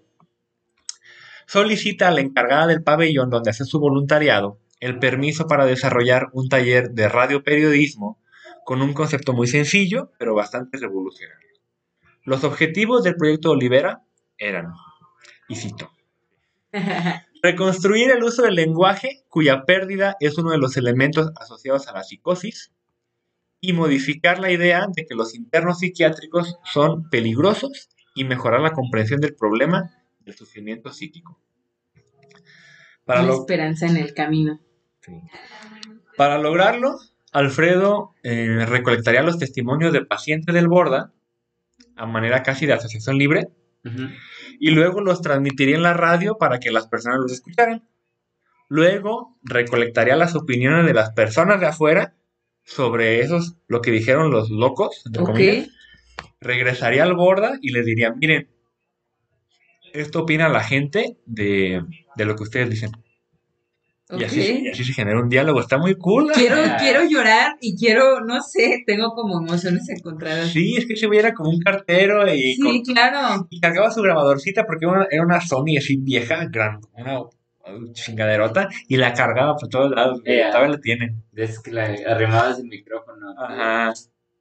[1.51, 6.47] solicita a la encargada del pabellón donde hace su voluntariado el permiso para desarrollar un
[6.47, 8.17] taller de radioperiodismo
[8.63, 11.49] con un concepto muy sencillo, pero bastante revolucionario.
[12.23, 14.01] Los objetivos del proyecto Olivera
[14.37, 14.71] eran,
[15.49, 15.91] y cito,
[17.43, 22.03] Reconstruir el uso del lenguaje, cuya pérdida es uno de los elementos asociados a la
[22.03, 22.71] psicosis,
[23.59, 29.19] y modificar la idea de que los internos psiquiátricos son peligrosos y mejorar la comprensión
[29.19, 31.39] del problema del sufrimiento psíquico.
[33.05, 34.59] Para, lo- esperanza en el camino.
[35.01, 35.13] sí.
[36.17, 36.97] Para lograrlo,
[37.31, 41.13] Alfredo eh, recolectaría los testimonios de pacientes del Borda
[41.95, 43.47] a manera casi de asociación libre
[44.59, 47.87] y luego los transmitiría en la radio para que las personas los escucharan.
[48.67, 52.13] Luego recolectaría las opiniones de las personas de afuera
[52.63, 55.29] sobre esos, lo que dijeron los locos, entre Ok.
[55.29, 55.69] comillas.
[56.39, 58.50] Regresaría al Borda y les diría, miren,
[59.93, 61.83] esto opina la gente de,
[62.15, 62.91] de lo que ustedes dicen.
[64.17, 64.73] Y, así, y Ok.
[64.73, 66.29] así se genera un diálogo, está muy cool.
[66.33, 70.49] Quiero, quiero llorar y quiero, no sé, tengo como emociones encontradas.
[70.51, 73.47] Sí, es que se veía como un cartero y, con- Sí, claro.
[73.49, 77.21] y cargaba su grabadorcita porque era una, era una Sony así vieja, gran, una
[77.93, 80.21] chingaderota, y la cargaba por todos lados.
[80.25, 80.49] Ya.
[80.49, 81.15] Todavía la tiene.
[81.33, 83.33] Es que la arrimabas el micrófono.
[83.39, 83.93] Ajá.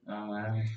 [0.04, 0.68] No mames.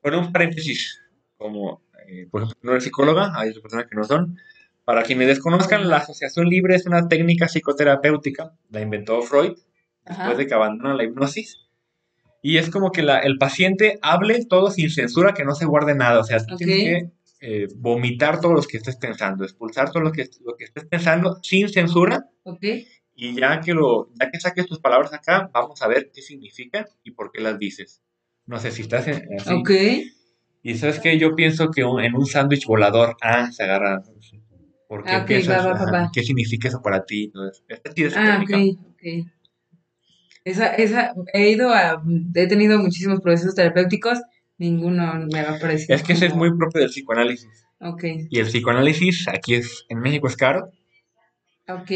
[0.00, 1.00] Bueno, un paréntesis,
[1.36, 4.38] como, eh, por ejemplo, no eres psicóloga, hay otras personas que no son.
[4.84, 9.50] Para quienes desconozcan, la asociación libre es una técnica psicoterapéutica, la inventó Freud,
[10.04, 10.34] después Ajá.
[10.34, 11.58] de que abandona la hipnosis.
[12.42, 15.94] Y es como que la- el paciente hable todo sin censura, que no se guarde
[15.94, 16.20] nada.
[16.20, 16.58] O sea, tú Ok.
[16.58, 20.64] tienes que eh, vomitar todo lo que estés pensando, expulsar todo lo que, lo que
[20.64, 22.24] estés pensando sin censura.
[22.42, 22.64] Ok.
[23.14, 26.86] Y ya que, lo, ya que saques tus palabras acá, vamos a ver qué significan
[27.04, 28.00] y por qué las dices.
[28.46, 29.52] No sé si estás en, así.
[29.52, 29.70] Ok.
[30.68, 34.02] Y sabes que yo pienso que un- en un sándwich volador, ah, se agarra.
[34.88, 35.66] ¿Por qué Ah, ok, piensas?
[35.66, 36.10] va, va, va.
[36.12, 37.24] ¿Qué significa eso para ti?
[37.24, 37.64] Entonces,
[37.96, 38.50] es Ah, ok,
[38.90, 39.02] ok.
[40.44, 42.02] Esa, esa, he ido a,
[42.34, 44.18] he tenido muchísimos procesos terapéuticos,
[44.56, 45.94] ninguno me va a parecer.
[45.96, 47.66] Es que ese es como- muy propio del psicoanálisis.
[47.80, 50.70] Ok, Y el psicoanálisis aquí es, en México es caro
[51.68, 51.90] ok.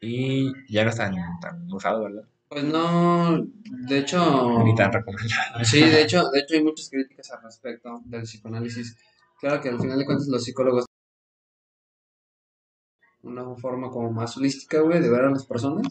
[0.00, 2.22] y ya no es tan, tan usado, ¿verdad?
[2.48, 3.44] Pues no,
[3.88, 5.64] de hecho, Ni tan recomendado.
[5.64, 8.96] sí, de hecho, de hecho hay muchas críticas al respecto del psicoanálisis.
[9.40, 10.86] Claro que al final de cuentas los psicólogos
[13.22, 15.86] una forma como más holística, güey, de ver a las personas.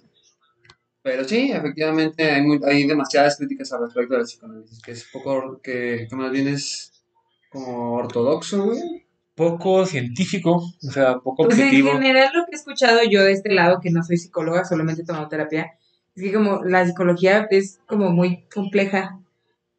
[1.01, 5.59] Pero sí, efectivamente hay, muy- hay demasiadas críticas al respecto del psicoanálisis, que es poco,
[5.61, 7.03] que, que más bien es
[7.49, 9.05] como ortodoxo, güey.
[9.35, 13.53] Poco científico, o sea, poco Pues en general lo que he escuchado yo de este
[13.53, 15.77] lado, que no soy psicóloga, solamente he tomado terapia,
[16.15, 19.19] es que como la psicología es como muy compleja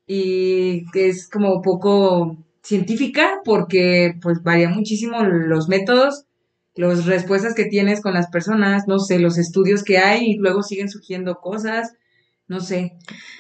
[0.06, 6.24] y que es como poco científica porque pues varía muchísimo los métodos,
[6.74, 10.62] las respuestas que tienes con las personas, no sé, los estudios que hay y luego
[10.62, 11.94] siguen surgiendo cosas,
[12.48, 12.92] no sé,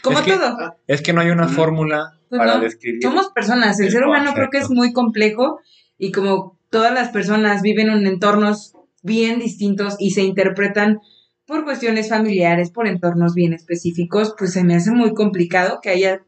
[0.02, 0.56] como Es que- todo.
[0.86, 1.50] Es que no hay una Mm.
[1.50, 3.00] fórmula Pues para no, describir.
[3.02, 4.82] Somos personas, el el ser humano creo que es concepto.
[4.82, 5.60] muy complejo
[5.98, 10.98] y como todas las personas viven en entornos bien distintos y se interpretan
[11.46, 16.22] por cuestiones familiares, por entornos bien específicos, pues se me hace muy complicado que haya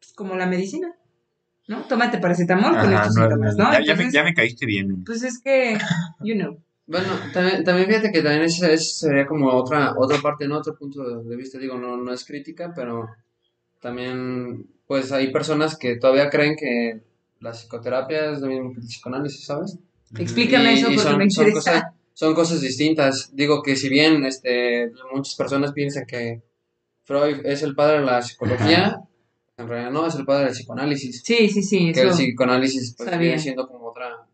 [0.00, 0.94] pues, como la medicina,
[1.66, 1.82] ¿no?
[1.82, 3.64] Tómate paracetamol con Ajá, estos no, síntomas, ¿no?
[3.64, 5.04] ya, ya me, Entonces, ya me caíste bien.
[5.04, 5.76] pues es que,
[6.22, 10.56] you know, Bueno, también, también fíjate que también ese sería como otra, otra parte, ¿no?
[10.58, 13.06] Otro punto de, vista, digo, no, no es crítica, pero
[13.80, 17.02] también, pues hay personas que todavía creen que
[17.40, 19.78] la psicoterapia es lo mismo que el psicoanálisis, ¿sabes?
[20.18, 21.72] Explícame Y- eso y porque son- me son interesa.
[21.72, 23.30] cosas- son cosas distintas.
[23.32, 26.42] Digo que si bien este, muchas personas piensan que
[27.04, 28.98] Freud es el padre de la psicología,
[29.56, 31.22] en realidad no, es el padre del psicoanálisis.
[31.24, 32.16] Sí, sí, sí, Que el eso.
[32.16, 33.20] psicoanálisis pues, sabía.
[33.20, 34.26] viene siendo como otra,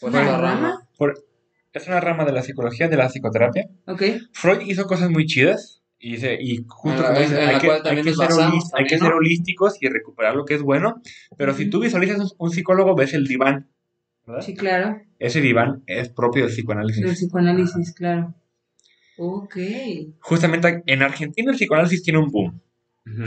[0.00, 0.38] pues, ¿Una rama?
[0.38, 0.88] rama.
[0.98, 1.24] Por-
[1.72, 3.68] es una rama de la psicología, de la psicoterapia.
[3.86, 4.02] Ok.
[4.32, 5.80] Freud hizo cosas muy chidas.
[6.00, 8.16] Y, dice, y justo En la- como dice, en la hay, que, hay que ser,
[8.16, 9.04] basamos hay que ¿no?
[9.06, 11.00] ser holísticos y recuperar lo que es bueno.
[11.38, 13.70] Pero si tú visualizas un, un psicólogo, ves el diván.
[14.26, 14.42] ¿Verdad?
[14.42, 15.00] Sí, claro.
[15.18, 17.12] Ese diván es propio del Del psicoanálisis.
[17.12, 18.34] psicoanálisis, claro.
[19.16, 19.56] Ok.
[20.20, 22.60] Justamente en Argentina el psicoanálisis tiene un boom.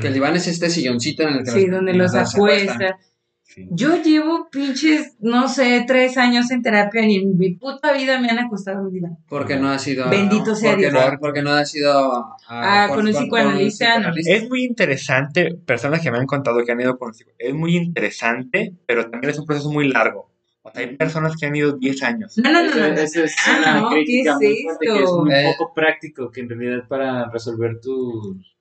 [0.01, 2.97] Que el diván es este silloncito en el que Sí, los- donde los acuesta.
[3.43, 3.65] Sí.
[3.71, 8.27] Yo llevo pinches, no sé, tres años en terapia y en mi puta vida me
[8.29, 9.17] han acostado en un diván.
[9.29, 10.09] Porque no ha sido.
[10.09, 10.93] Bendito sea porque Dios.
[10.93, 12.25] No, porque no ha sido.
[12.49, 14.11] Ah, con un psicoanalista, no.
[14.15, 17.77] Es muy interesante, personas que me han contado que han ido con psico- es muy
[17.77, 20.29] interesante, pero también es un proceso muy largo.
[20.67, 22.37] O sea, hay personas que han ido 10 años.
[22.37, 22.83] No, no, no, no.
[22.93, 25.23] eso es Ah, una no, crítica ¿qué es muy fuerte, que es esto?
[25.25, 25.53] muy Eh.
[25.57, 28.55] poco práctico, que en realidad para resolver tus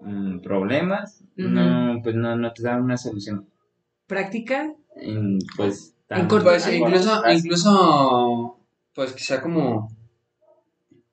[0.00, 1.48] mm, problemas, Ujú.
[1.48, 3.48] no, pues no, no te da una solución.
[4.06, 4.72] ¿Práctica?
[4.96, 8.60] En, pues, tan- En corto- Pues tan incluso, incluso.
[8.94, 9.88] Pues que sea como.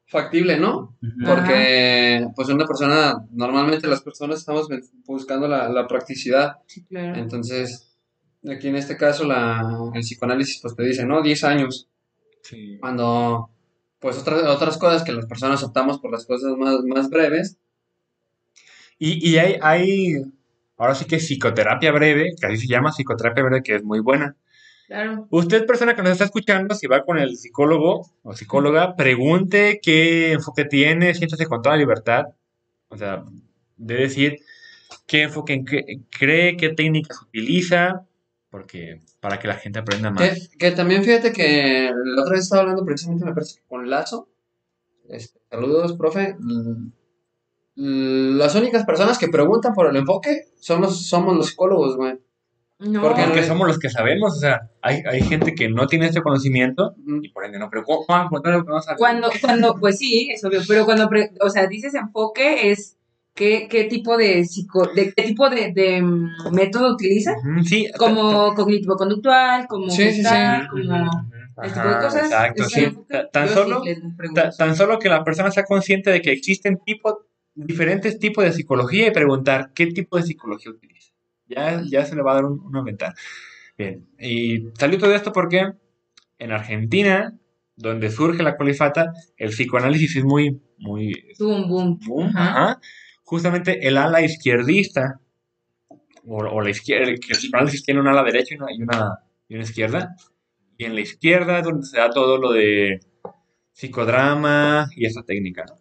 [0.08, 0.96] Factible, ¿no?
[1.02, 1.26] Ujú.
[1.26, 3.26] Porque, pues, una persona.
[3.32, 4.68] Normalmente las personas estamos
[5.06, 6.58] buscando la, la practicidad.
[6.68, 7.16] Sí, claro.
[7.20, 7.95] Entonces,
[8.52, 11.22] aquí en este caso, la, el psicoanálisis, pues te dice, ¿no?
[11.22, 11.88] 10 años.
[12.80, 13.50] Cuando.
[14.00, 17.58] Pues otras, otras cosas que las personas optamos por las cosas más, más breves.
[19.00, 20.14] Y, y hay, hay,
[20.78, 24.36] ahora sí que psicoterapia breve, que así se llama, psicoterapia breve, que es muy buena.
[24.88, 25.28] Claro.
[25.32, 30.34] Usted, persona que nos está escuchando, si va con el psicólogo o psicóloga, pregunte qué
[30.34, 32.26] enfoque tiene, siéntase con toda libertad.
[32.90, 33.24] O sea,
[33.78, 34.40] de decir
[35.08, 35.64] qué enfoque
[36.12, 38.06] cree, qué técnicas utiliza,
[38.56, 40.22] porque para que la gente aprenda más.
[40.50, 43.90] Que, que también fíjate que la otra vez estaba hablando precisamente, me parece que con
[43.90, 44.30] Lazo.
[45.10, 46.38] Este, saludos, profe.
[46.40, 46.92] Mm,
[48.38, 52.18] Las únicas personas que preguntan por el enfoque somos, somos los psicólogos, güey.
[52.80, 53.02] No.
[53.02, 56.06] Porque Porque no- somos los que sabemos, o sea, hay, hay gente que no tiene
[56.08, 58.98] este conocimiento y por ende no, pero ¿cómo van a preguntar lo que no saben?
[58.98, 62.98] Cuando, cuando, pues sí, es obvio, pero cuando, pre- o sea, dices enfoque es
[63.36, 69.68] qué, qué tipo de psico, de qué tipo de, de mm, método sí, como cognitivo-conductual,
[69.68, 70.36] como Sí, sí, sí.
[70.72, 70.96] Como
[71.58, 72.24] Ajá, ese tipo de cosas.
[72.26, 72.88] Exacto, ¿Es sí.
[73.32, 73.84] Tan solo,
[74.34, 78.54] ta- tan solo que la persona sea consciente de que existen tipo, diferentes tipos de
[78.54, 81.14] psicología y preguntar qué tipo de psicología utiliza.
[81.48, 83.14] Ya, ya se le va a dar un- una ventaja.
[83.78, 85.74] Bien, y salió todo esto porque
[86.40, 87.34] en Argentina,
[87.76, 92.00] donde surge la colifata, el psicoanálisis es muy, muy Tuvo un boom.
[92.06, 92.50] boom, Ajá.
[92.50, 92.82] ajá.
[93.26, 95.20] Justamente el ala izquierdista,
[96.26, 99.20] o, o la izquierda, que el psicoanálisis tiene un ala derecha y una, y una,
[99.50, 100.16] y una izquierda,
[100.78, 103.00] y en la izquierda es donde se da todo lo de
[103.74, 105.66] psicodrama y esa técnica.
[105.68, 105.76] ¿no?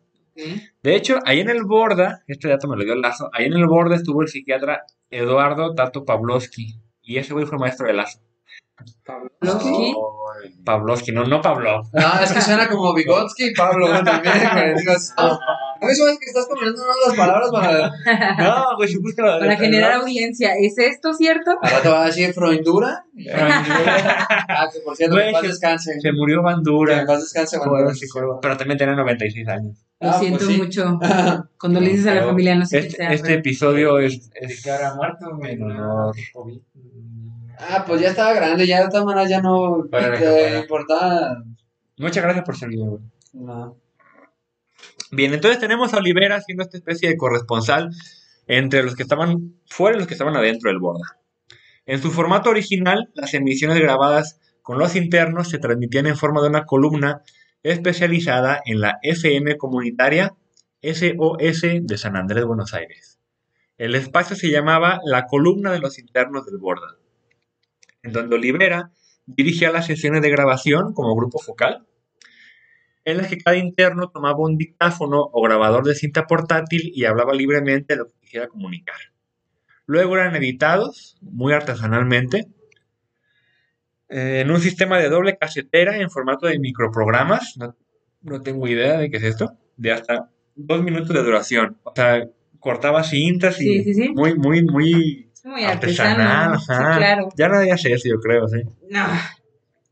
[0.82, 3.66] De hecho, ahí en el Borda, este dato me lo dio Lazo, ahí en el
[3.66, 8.20] Borda estuvo el psiquiatra Eduardo Tato Pavlovsky, y ese güey fue maestro de Lazo.
[9.04, 9.94] ¿Pavlovsky?
[10.64, 11.86] Pavlovsky, no, no Pavlov.
[11.94, 14.74] Ah, es que suena como Vygotsky y Pablo güey, también, güey.
[15.84, 17.92] ¿no es que estás combinando las palabras para.
[18.38, 20.54] No, güey, Para generar audiencia.
[20.60, 21.52] ¿Es esto cierto?
[21.62, 23.04] Al rato va a decir Freundura.
[23.26, 26.00] Ah, que por cierto, que en paz descanse.
[26.00, 27.00] Se murió Que Bandura.
[27.00, 27.58] en paz descanse,
[27.94, 29.76] psicólogo, Pero también tenía 96 años.
[30.00, 30.56] Lo Ah, siento pues sí.
[30.62, 30.98] mucho.
[31.58, 33.12] Condolencias a la familia, no sé qué Este, sea.
[33.12, 36.14] este pero- episodio es, Es que ahora muerto, en no, honor.
[36.32, 36.58] COVID.
[37.58, 41.42] Ah, pues ya estaba grande, ya de todas maneras ya no te importaba.
[41.98, 43.00] Muchas gracias por servir, güey.
[43.32, 43.76] No.
[45.14, 47.90] Bien, entonces tenemos a Olivera siendo esta especie de corresponsal
[48.48, 51.20] entre los que estaban fuera y los que estaban adentro del Borda.
[51.86, 56.48] En su formato original, las emisiones grabadas con los internos se transmitían en forma de
[56.48, 57.22] una columna
[57.62, 60.34] especializada en la FM comunitaria
[60.82, 63.20] SOS de San Andrés, Buenos Aires.
[63.78, 66.96] El espacio se llamaba La columna de los internos del Borda,
[68.02, 68.90] en donde Olivera
[69.26, 71.86] dirigía las sesiones de grabación como grupo focal
[73.04, 77.34] en las que cada interno tomaba un dictáfono o grabador de cinta portátil y hablaba
[77.34, 78.96] libremente de lo que quisiera comunicar.
[79.86, 82.46] Luego eran editados, muy artesanalmente,
[84.08, 87.76] en un sistema de doble casetera en formato de microprogramas, no,
[88.22, 91.76] no tengo idea de qué es esto, de hasta dos minutos de duración.
[91.82, 92.26] O sea,
[92.60, 94.08] cortaba cintas y Sí, sí, sí.
[94.10, 96.54] muy, muy, muy muy artesanal.
[96.54, 96.96] ajá.
[96.96, 97.28] claro.
[97.36, 98.62] Ya nadie hace eso, yo creo, sí.
[98.88, 99.04] No.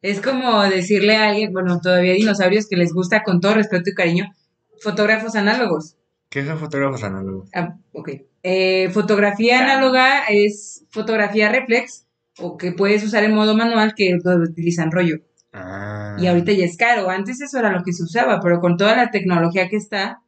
[0.03, 3.91] Es como decirle a alguien, bueno, todavía hay dinosaurios que les gusta con todo respeto
[3.91, 4.35] y cariño,
[4.81, 5.97] fotógrafos análogos.
[6.29, 7.49] ¿Qué son fotógrafos análogos?
[7.55, 8.11] Ah, ok.
[8.43, 9.63] Eh, fotografía Ah.
[9.65, 12.07] análoga es fotografía reflex
[12.39, 15.19] o que puedes usar en modo manual que utilizan rollo.
[15.53, 16.17] Ah.
[16.19, 17.09] Y ahorita ya es caro.
[17.11, 20.23] Antes eso era lo que se usaba, pero con toda la tecnología que está,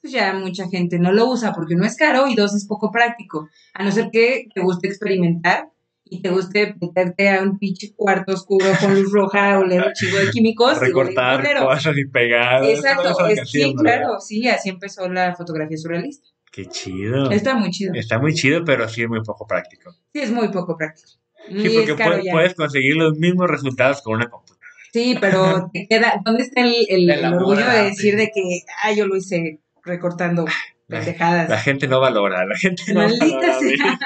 [0.00, 2.90] pues ya mucha gente no lo usa porque no es caro y dos es poco
[2.92, 3.48] práctico.
[3.74, 5.68] A no ser que te guste experimentar
[6.10, 9.92] y te guste meterte a un pinche cuarto oscuro con luz roja o leer un
[9.92, 10.78] chingo de químicos.
[10.80, 12.64] Recortar cosas y pegar.
[12.64, 16.28] Exacto, es sí, claro, sí, así empezó la fotografía surrealista.
[16.50, 17.30] Qué chido.
[17.30, 17.92] Está muy chido.
[17.94, 19.92] Está muy chido, pero sí es muy poco práctico.
[20.12, 21.08] Sí, es muy poco práctico.
[21.46, 22.32] Sí, y porque es caro pu- ya.
[22.32, 24.66] puedes conseguir los mismos resultados con una computadora.
[24.92, 29.06] Sí, pero te queda, ¿dónde está el, el- orgullo de decir de que, ah, yo
[29.06, 30.46] lo hice recortando
[30.88, 31.62] La pendejadas?
[31.62, 33.58] gente no valora, la gente no Maldita valora.
[33.60, 33.98] sea.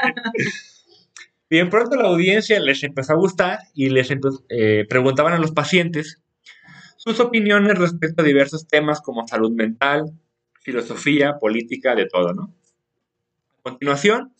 [1.52, 4.08] Bien pronto la audiencia les empezó a gustar y les
[4.48, 6.22] eh, preguntaban a los pacientes
[6.96, 10.18] sus opiniones respecto a diversos temas como salud mental,
[10.62, 12.54] filosofía, política, de todo, ¿no?
[13.58, 14.32] A continuación,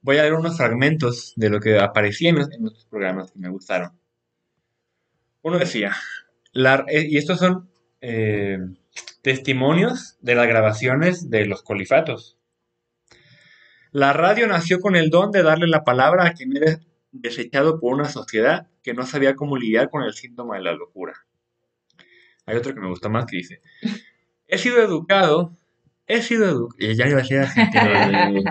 [0.00, 3.50] voy a leer unos fragmentos de lo que aparecía en, en nuestros programas que me
[3.50, 3.92] gustaron.
[5.42, 5.94] Uno decía,
[6.54, 7.68] eh, y estos son
[8.00, 8.58] eh,
[9.20, 12.38] testimonios de las grabaciones de los colifatos.
[13.94, 16.80] La radio nació con el don de darle la palabra a quien era
[17.12, 21.12] desechado por una sociedad que no sabía cómo lidiar con el síntoma de la locura.
[22.44, 23.62] Hay otro que me gusta más que dice,
[24.48, 25.56] he sido educado,
[26.08, 28.44] he sido educado, ya iba a decir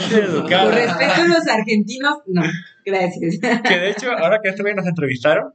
[0.00, 2.42] sido educado, Por respeto a los argentinos, no,
[2.84, 3.38] gracias.
[3.68, 5.52] que de hecho ahora que este nos entrevistaron,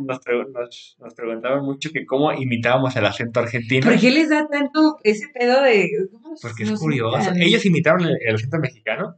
[0.00, 4.28] nos, pre- nos- nos preguntaban mucho que cómo imitábamos el acento argentino, ¿Por qué les
[4.28, 5.88] da tanto ese pedo de...
[6.42, 7.40] porque es curioso, imitan?
[7.42, 9.16] ellos imitaron el, el acento mexicano.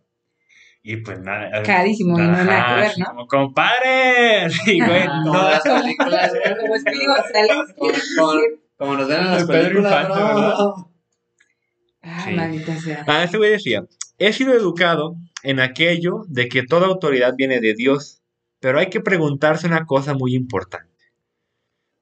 [0.86, 1.62] Y pues nada.
[1.62, 3.06] Carísimo, y no nada que ver, ¿no?
[3.06, 4.54] Como compadres.
[4.66, 6.32] Y güey, Ah, Como no, las películas.
[6.60, 7.74] Como Speedy González.
[8.78, 10.22] Como- nos en las De Pedro películas, Infante.
[10.34, 10.54] ¿verdad?
[12.02, 12.32] Ah, Sí.
[12.34, 13.04] maldita sea.
[13.06, 13.82] Ah, este güey decía,
[14.18, 18.22] he sido educado en aquello de que toda autoridad viene de Dios,
[18.60, 20.94] pero hay que preguntarse una cosa muy importante.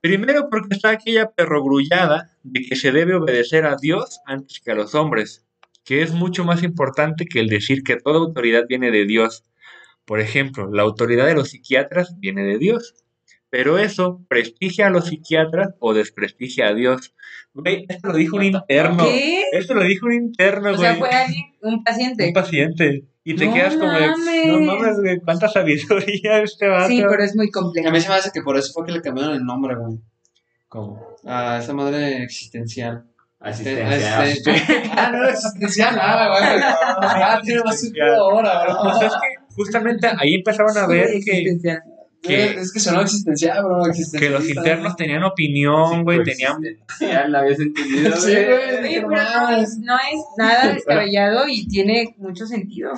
[0.01, 4.75] Primero porque está aquella perrogrullada de que se debe obedecer a Dios antes que a
[4.75, 5.45] los hombres,
[5.85, 9.45] que es mucho más importante que el decir que toda autoridad viene de Dios.
[10.05, 13.02] Por ejemplo, la autoridad de los psiquiatras viene de Dios,
[13.53, 17.15] pero eso prestigia a los psiquiatras o desprestigia a Dios.
[17.53, 19.05] Güey, esto lo dijo un interno.
[19.05, 19.43] ¿Qué?
[19.53, 20.79] Esto lo dijo un interno, O güey.
[20.81, 22.29] sea, fue alguien, un paciente.
[22.29, 23.05] Un paciente.
[23.25, 24.47] Y te No quedas como de, mames.
[24.47, 26.89] no mames, güey, cuánta sabiduría este vato.
[26.89, 27.91] Sí, pero es muy A complejo.
[27.91, 29.99] mí se me hace que por eso fue que le cambiaron el nombre, güey.
[30.69, 31.07] ¿Cómo?
[31.27, 33.05] A esa madre existencial.
[33.39, 34.25] Asistencia.
[34.27, 34.53] Este-
[34.97, 36.63] ah, no existencial, nada, güey.
[37.03, 38.77] Ah, tiene más sentido ahora, bro.
[38.83, 41.83] Pues es que justamente ahí empezaron a ver Sí, que, existencial.
[42.23, 43.83] Que- Es que sonó existencial, bro.
[44.19, 46.59] que los internos tenían opinión, güey, tenían...
[47.01, 48.95] Ya la habías entendido, Sí, güey.
[48.95, 52.93] pero no es, no es nada descabellado y tiene mucho sentido.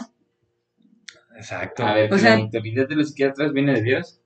[1.37, 1.85] Exacto.
[1.85, 4.21] A ver, O sea- la autoridad de los psiquiatras viene de Dios.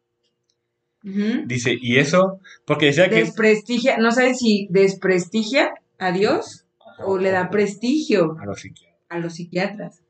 [1.47, 3.17] Dice, y eso, porque decía que...
[3.17, 6.67] Desprestigia, no sabes si desprestigia a Dios
[6.99, 9.01] o le da prestigio A los psiquiatras.
[9.09, 10.03] a los psiquiatras.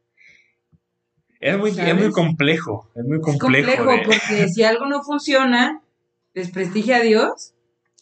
[1.40, 3.85] Es muy, es muy complejo, es muy Es complejo.
[3.85, 5.83] complejo de- porque si algo no funciona,
[6.35, 7.55] desprestigia a Dios.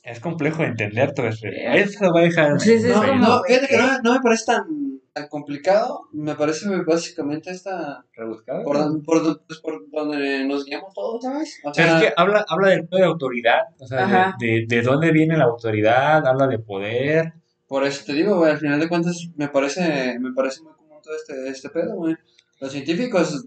[0.02, 1.46] es complejo de entender todo eso.
[1.48, 2.46] Eso lo voy a dejar...
[2.46, 4.64] Entonces es no, No, fíjate que no, no me parece tan,
[5.12, 6.02] tan complicado.
[6.12, 8.04] Me parece básicamente esta.
[8.14, 8.62] rebuscado.
[8.64, 11.60] Por, por, pues, por donde nos guiamos todos, ¿sabes?
[11.64, 15.10] O sea, es que habla, habla del de autoridad, o sea, de, de, de dónde
[15.12, 17.32] viene la autoridad, habla de poder.
[17.66, 20.98] por eso te digo, güey, al final de cuentas me parece, me parece muy común
[21.02, 22.14] todo este, este pedo, güey.
[22.60, 23.46] Los científicos,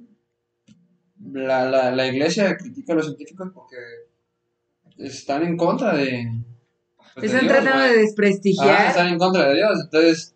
[1.22, 3.76] la, la, la iglesia critica a los científicos porque
[4.98, 6.26] están en contra de.
[7.16, 8.88] pues, de Están Dios, tratando de Ah, desprestigiar.
[8.88, 10.36] están en contra de Dios, entonces,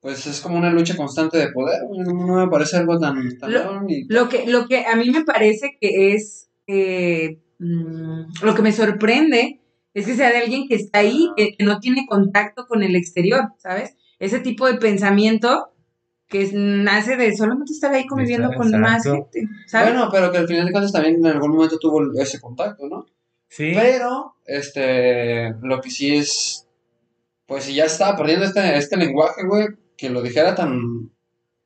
[0.00, 3.86] pues es como una lucha constante de poder, no, me parece algo tan, tan Lo-
[4.08, 8.72] Lo que, lo que a mí me parece que es, eh, mm, lo que me
[8.72, 9.60] sorprende
[9.92, 12.94] es que sea de alguien que está ahí, que, que no tiene contacto con el
[12.96, 13.96] exterior, ¿sabes?
[14.18, 15.72] Ese tipo de pensamiento
[16.30, 19.92] que es- nace de solamente estar ahí conviviendo estar- con más gente, ¿sabes?
[19.92, 23.04] Bueno, pero que al final de cuentas también en algún momento tuvo ese contacto, ¿no?
[23.48, 23.72] Sí.
[23.74, 26.66] Pero, este, lo que sí es,
[27.46, 29.66] pues si ya estaba perdiendo este, este lenguaje, güey,
[29.96, 31.10] que lo dijera tan,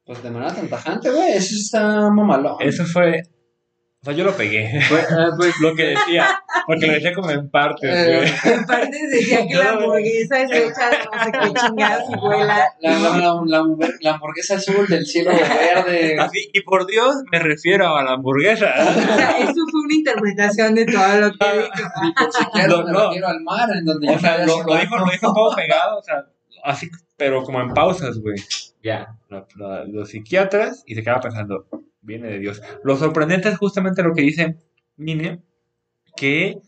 [0.06, 2.56] pues de manera tan tajante, güey, eso está mamalón.
[2.60, 3.22] Eso fue,
[4.04, 4.70] O sea, yo lo pegué.
[4.90, 6.28] Pues, ah, pues, lo que decía.
[6.66, 8.54] Porque lo decía como en partes, Eh, güey.
[8.54, 12.68] En parte decía que la hamburguesa es hecha de no sé qué chingados y vuela.
[12.80, 16.16] La, la, la, la hamburg- la hamburguesa azul del cielo verde.
[16.20, 18.66] Así, y por Dios me refiero a la hamburguesa.
[18.78, 21.68] O sea, eso fue una interpretación de todo lo que dijo.
[22.02, 23.06] Ni por siquiera No, me no.
[23.06, 26.02] refiero al mar, en donde O sea, lo, lo dijo, lo dijo todo pegado, o
[26.02, 26.26] sea,
[26.62, 28.36] así, pero como en pausas, güey.
[28.82, 29.16] ya.
[29.56, 31.66] La- los psiquiatras y se quedaba pensando,
[32.04, 32.62] viene de Dios.
[32.82, 34.56] Lo sorprendente es justamente lo que dice
[34.96, 35.42] Mine,
[36.16, 36.58] que,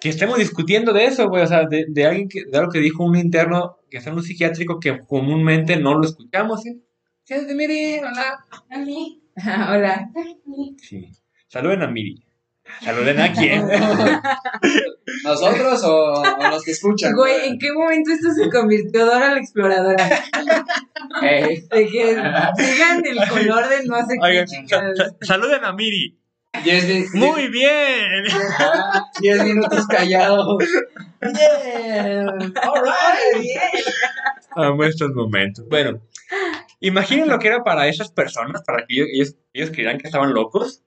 [0.00, 2.80] que estemos discutiendo de eso, güey, o sea, de, de alguien que, de algo que
[2.80, 6.82] dijo un interno que está en un psiquiátrico que comúnmente no lo escuchamos, ¿sí?
[7.24, 7.98] ¿Qué es de Miri?
[7.98, 8.44] Hola.
[9.70, 10.10] Hola.
[10.78, 11.10] Sí.
[11.46, 12.22] Saluden a Miri.
[12.82, 13.66] Saluden a quién.
[15.24, 17.12] ¿Nosotros o, o los que escuchan?
[17.14, 20.08] Güey, ¿en qué momento esto se convirtió Dora la exploradora?
[21.22, 26.16] Ey, De que digan el color de no sé qué sa- sa- saluden a Miri.
[26.64, 28.24] Diez, Muy bien.
[29.20, 30.58] diez minutos callados.
[31.20, 32.26] Bien.
[32.28, 33.84] Alright, bien.
[34.56, 35.64] Amo estos momentos.
[35.68, 36.00] Bueno,
[36.80, 40.32] imaginen lo que era para esas personas, para que ellos, ellos, ellos creyeran que estaban
[40.34, 40.82] locos,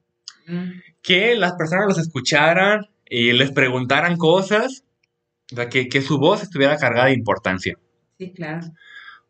[1.03, 4.85] que las personas los escucharan y les preguntaran cosas,
[5.51, 7.77] o sea, que, que su voz estuviera cargada de importancia.
[8.17, 8.67] Sí, claro.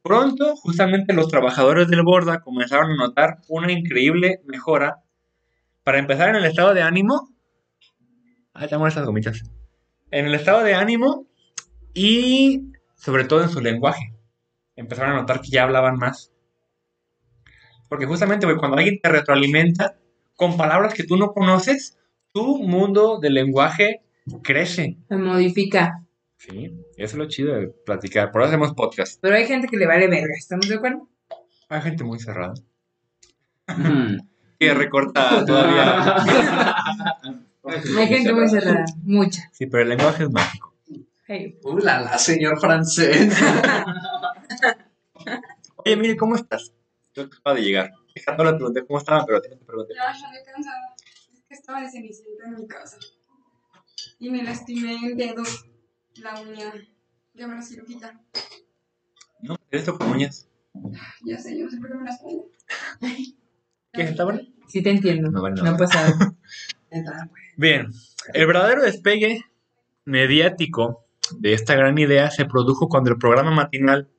[0.04, 5.02] Pronto, justamente los trabajadores del Borda comenzaron a notar una increíble mejora.
[5.84, 7.30] Para empezar, en el estado de ánimo.
[8.54, 9.42] Ah, tengo estas gomitas.
[10.12, 11.26] En el estado de ánimo
[11.94, 14.14] y sobre todo en su lenguaje.
[14.76, 16.32] Empezaron a notar que ya hablaban más.
[17.90, 19.98] Porque justamente, cuando alguien te retroalimenta
[20.44, 21.98] con palabras que tú no conoces,
[22.34, 24.02] tu mundo del lenguaje
[24.44, 24.98] crece.
[25.08, 26.04] Se modifica.
[26.36, 28.30] Sí, eso es lo chido de platicar.
[28.30, 29.22] Por eso hacemos podcast.
[29.22, 31.08] Pero hay gente que le vale verga, ¿estamos de acuerdo?
[31.70, 32.56] Hay gente muy cerrada.
[33.68, 34.18] mm.
[34.60, 36.04] Que recorta todavía.
[37.64, 39.50] Hay gente muy cerrada, mucha.
[39.54, 40.76] Sí, pero el lenguaje es mágico.
[41.26, 41.58] Hey.
[41.64, 43.34] Uh, la, la, señor francés.
[45.86, 46.74] Oye, mire, ¿cómo estás?
[47.14, 47.94] Yo acabo de llegar.
[48.14, 49.94] Fíjate, no le pregunté cómo estaba, pero a ti no te pregunté.
[49.96, 50.96] Ya, ya me cansada.
[51.34, 52.98] Es que estaba de cenicienta en mi casa.
[54.20, 55.44] Y me lastimé el dedo,
[56.16, 56.74] la uña.
[57.34, 58.20] Ya me la quitar.
[59.42, 60.48] No, esto con uñas.
[61.26, 62.44] Ya sé, yo no sé por qué me lastimé.
[63.92, 64.42] ¿Qué está bueno?
[64.68, 65.30] Sí te entiendo.
[65.32, 65.76] No vale No nada.
[65.76, 66.14] ha pasado.
[67.58, 67.88] Bien,
[68.34, 69.44] el verdadero despegue
[70.06, 71.06] mediático
[71.40, 74.12] de esta gran idea se produjo cuando el programa matinal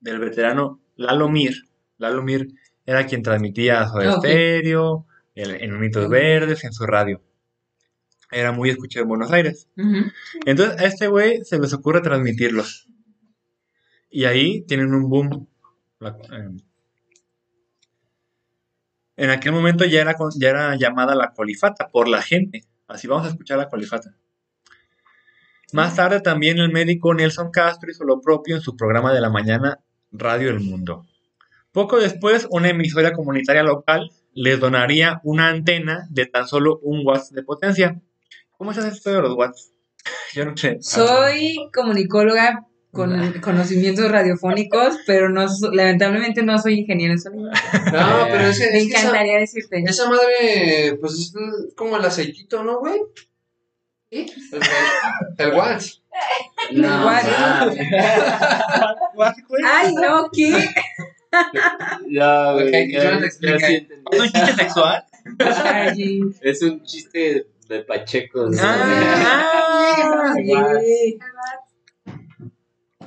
[0.00, 1.54] del veterano Lalo Mir,
[1.98, 2.48] Lalo Mir
[2.86, 4.18] era quien transmitía Soda Ok.
[4.24, 7.22] Stereo, el- en Unitos Verdes, en su radio.
[8.32, 9.68] Era muy escuchado en Buenos Aires.
[10.46, 12.88] Entonces a este güey se les ocurre transmitirlos.
[14.08, 15.48] Y ahí tienen un boom.
[15.98, 16.48] La- eh,
[19.16, 22.64] en aquel momento ya era, ya era llamada la colifata por la gente.
[22.88, 24.14] Así vamos a escuchar la colifata.
[25.72, 29.30] Más tarde también el médico Nelson Castro hizo lo propio en su programa de la
[29.30, 29.78] mañana
[30.10, 31.06] Radio El Mundo.
[31.72, 37.30] Poco después, una emisora comunitaria local les donaría una antena de tan solo un watts
[37.32, 38.00] de potencia.
[38.56, 39.72] ¿Cómo se hace esto de los watts?
[40.34, 40.78] Yo no sé.
[40.80, 47.50] Soy comunicóloga con conocimientos radiofónicos, pero no lamentablemente no soy ingeniero en sonido.
[47.92, 49.82] No, pero ese, Me es que esa, encantaría decirte.
[49.86, 51.32] esa madre, pues es
[51.76, 53.00] como el aceitito, ¿no, güey?
[54.10, 54.26] ¿Sí?
[54.52, 56.02] El, el wax.
[56.72, 57.76] No, mames.
[59.14, 59.62] ¿Watts, güey?
[59.64, 60.68] Ay, no, ¿qué?
[62.10, 63.66] Ya, güey, Ok, que ya- yo no te ya explique.
[63.66, 64.04] sí entendí.
[64.12, 65.04] ¿Es un chiste sexual?
[66.40, 68.46] Es un chiste de Pacheco.
[68.46, 68.58] ¿no?
[68.60, 71.18] Ah, sí.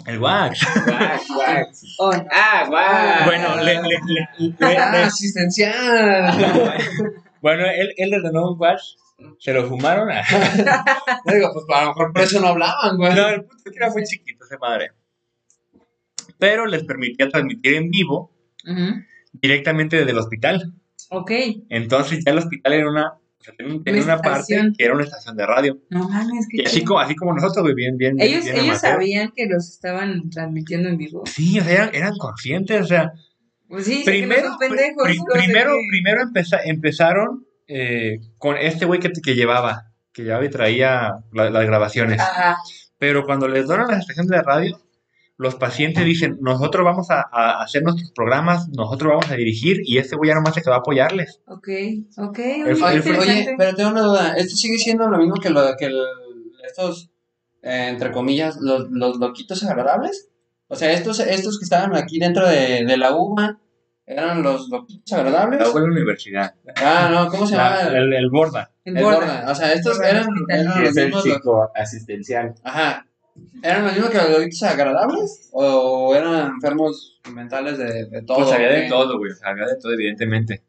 [0.08, 0.60] el wax.
[0.88, 1.84] Wax, wax.
[2.00, 2.28] On.
[2.32, 3.26] Ah, wax.
[3.26, 6.34] Bueno, le, le- le- le- le- Ah, asistencial.
[7.42, 8.96] bueno él, él le donó un wax.
[9.40, 10.10] Se lo fumaron.
[11.26, 13.14] Digo, pues a lo mejor por eso no hablaban, güey.
[13.16, 14.92] No, el punto es que era muy chiquito ese madre.
[16.44, 18.36] Pero les permitía transmitir en vivo
[19.32, 20.74] directamente desde el hospital.
[21.10, 21.32] Ok.
[21.70, 24.74] Entonces ya el hospital era una, o sea, tenía, Una una parte estación.
[24.78, 25.80] que era una estación de radio.
[25.90, 28.20] No mames, Y que así como, así como nosotros, bien, bien.
[28.20, 31.24] ellos, bien ellos sabían que los estaban transmitiendo en vivo.
[31.26, 33.14] Sí, o sea, eran, eran conscientes, o sea,
[33.68, 35.08] Pues sí, no primero, pendejos.
[35.08, 40.46] no sé primero, primero empeza- empezaron eh, con este güey que, que llevaba, que llevaba
[40.46, 42.20] y traía la- las grabaciones.
[42.20, 42.58] Ajá.
[42.98, 44.80] Pero cuando les donan las estaciones de radio,
[45.44, 49.98] los pacientes dicen, nosotros vamos a, a hacer nuestros programas, nosotros vamos a dirigir y
[50.00, 51.42] este güey ya nomás se quedó a apoyarles.
[51.48, 51.68] Ok,
[52.18, 52.40] ok.
[52.40, 52.96] El- Oye,
[53.50, 54.34] el- pero tengo una duda.
[54.36, 56.02] ¿Esto sigue siendo lo mismo que, lo, que el-
[56.66, 57.12] estos,
[57.62, 60.30] eh, entre comillas, los, los loquitos agradables?
[60.68, 63.60] O sea, estos, estos que estaban aquí dentro de, de la UMA,
[64.06, 65.60] Eran los loquitos agradables.
[65.62, 66.56] La la universidad.
[66.76, 67.98] Ah, no, ¿cómo se La- llama?
[67.98, 68.70] el, el borda.
[68.84, 69.18] El El borda.
[69.20, 69.52] borda.
[69.52, 71.26] O sea, estos eran, eran los es el mismos.
[71.26, 72.54] lo- chico asistencial.
[72.66, 73.06] Ajá.
[73.62, 75.50] ¿Eran los mismos que los loquitos agradables?
[75.54, 78.38] ¿O eran enfermos mentales de, de todo?
[78.38, 79.32] Pues había de todo, güey.
[79.44, 80.64] había de todo, evidentemente.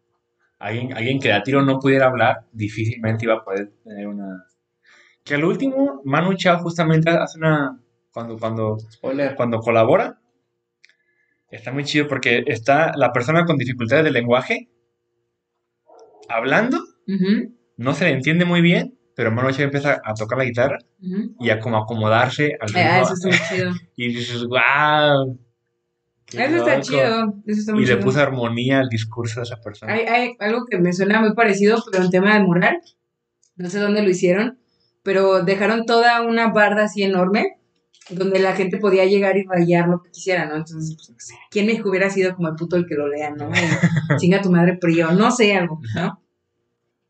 [0.59, 4.47] Alguien, alguien que de a tiro no pudiera hablar, difícilmente iba a poder tener una.
[5.25, 7.81] Que al último, Manu Chao justamente hace una.
[8.13, 9.35] Cuando, cuando, Spoiler.
[9.35, 10.21] cuando colabora,
[11.51, 14.71] está muy chido porque está la persona con dificultades de lenguaje
[16.29, 16.79] hablando,
[17.77, 21.37] no se le entiende muy bien, pero Manu Chao empieza a tocar la guitarra ujú.
[21.41, 23.03] y a como acomodarse al Ah, ritmo.
[23.05, 23.73] eso está muy chido.
[23.97, 25.39] Y dices, wow.
[26.33, 27.35] Eso está chido.
[27.47, 28.05] Eso está muy Y le chido.
[28.05, 29.93] puso armonía al discurso de esa persona.
[29.93, 32.81] Hay, hay algo que me suena muy parecido, pero en tema del mural.
[33.57, 34.59] No sé dónde lo hicieron,
[35.05, 37.57] pero dejaron toda una barda así enorme
[38.11, 40.57] donde la gente podía llegar y rayar lo que quisiera, ¿no?
[40.57, 43.49] Entonces, pues, ¿quién me hubiera sido como el puto el que lo lea, ¿no?
[44.19, 46.21] Chinga tu madre Prio, no sé, algo, ¿no?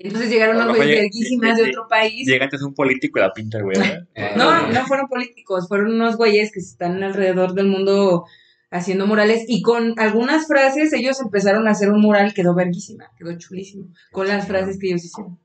[0.04, 2.26] Entonces llegaron A unos güeyes verguísimas de llega- otro país.
[2.28, 3.74] Llega antes un político y la pinta, güey.
[4.36, 8.24] No, no fueron políticos, fueron unos güeyes que están alrededor del mundo
[8.70, 13.36] haciendo murales y con algunas frases ellos empezaron a hacer un mural, quedó verguísima, quedó
[13.38, 15.38] chulísimo, con las frases que ellos hicieron.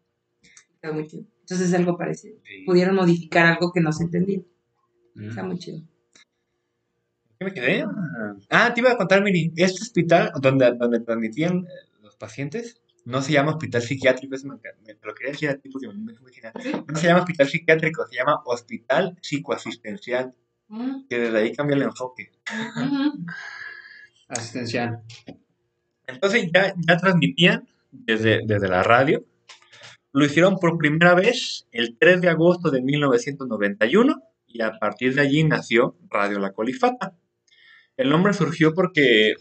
[0.81, 1.23] Quedó muy chido.
[1.41, 2.37] Entonces es algo parecido.
[2.43, 2.63] Sí.
[2.65, 4.41] Pudieron modificar algo que no se entendía.
[5.15, 5.29] Mm.
[5.29, 5.81] Está muy chido.
[7.39, 7.85] ¿Qué me quedé?
[8.49, 9.53] Ah, te iba a contar, Miri.
[9.55, 11.69] Este hospital donde, donde transmitían eh,
[12.01, 14.35] los pacientes no se llama hospital psiquiátrico.
[14.35, 14.53] eso me,
[15.01, 16.13] lo quería decir a ti porque me.
[16.13, 20.35] No se llama hospital psiquiátrico, se llama hospital psicoasistencial.
[21.09, 22.31] Que desde ahí cambia el enfoque.
[24.27, 25.01] Asistencial.
[26.05, 29.25] Entonces ya, ya transmitían desde, desde la radio.
[30.11, 35.21] Lo hicieron por primera vez el 3 de agosto de 1991 y a partir de
[35.21, 37.17] allí nació Radio La Colifata.
[37.97, 39.33] El nombre surgió porque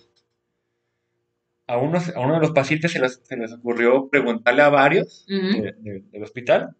[1.68, 5.24] a, unos, a uno de los pacientes se les, se les ocurrió preguntarle a varios
[5.28, 5.62] Ujú.
[5.62, 6.74] de- de- del hospital.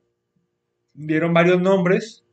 [0.95, 2.25] Dieron varios nombres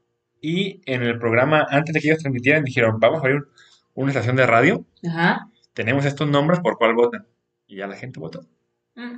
[0.41, 3.47] y en el programa, antes de que ellos transmitieran, dijeron, vamos a abrir un-
[3.95, 5.49] una estación de radio, Ajá.
[5.74, 7.28] tenemos estos nombres, ¿por cuál votan?
[7.68, 8.41] Y ya la gente votó.
[8.95, 9.16] Mm.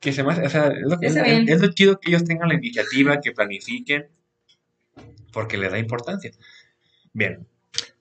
[0.00, 3.20] Que se hace- o sea, es lo, es- lo chido que ellos tengan la iniciativa,
[3.20, 4.08] que planifiquen,
[5.32, 6.30] porque les da importancia.
[7.12, 7.46] Bien.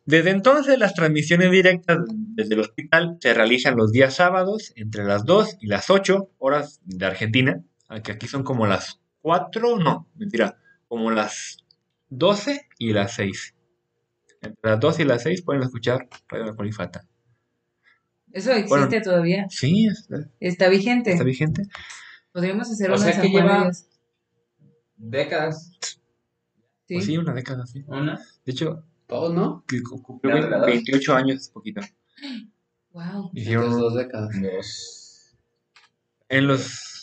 [0.05, 5.23] Desde entonces, las transmisiones directas desde el hospital se realizan los días sábados entre las
[5.25, 10.57] 2 y las 8 horas de Argentina, aunque aquí son como las 4, no, mentira,
[10.89, 11.57] como las
[12.09, 13.55] 12 y las 6.
[14.41, 17.07] Entre las 2 y las 6 pueden escuchar Radio La Colifata.
[18.33, 19.01] Eso existe Bueno.
[19.01, 19.45] todavía.
[19.49, 21.11] Sí, está, Está vigente.
[21.11, 21.63] está vigente.
[22.33, 23.71] Podríamos hacer O una sea que lleva-.
[24.97, 25.71] Décadas.
[25.81, 26.95] Sí.
[26.95, 27.83] Pues sí, una década, sí.
[27.87, 28.19] Una.
[28.45, 28.83] De hecho,
[29.13, 29.63] Todos, ¿no?
[29.67, 30.65] que cu- cumplió ¿Ya de la dos?
[30.67, 31.81] 28 años hace poquito.
[32.91, 33.29] Wow.
[33.33, 34.29] Hicieron dos décadas.
[34.41, 35.35] Dos.
[36.29, 36.61] en los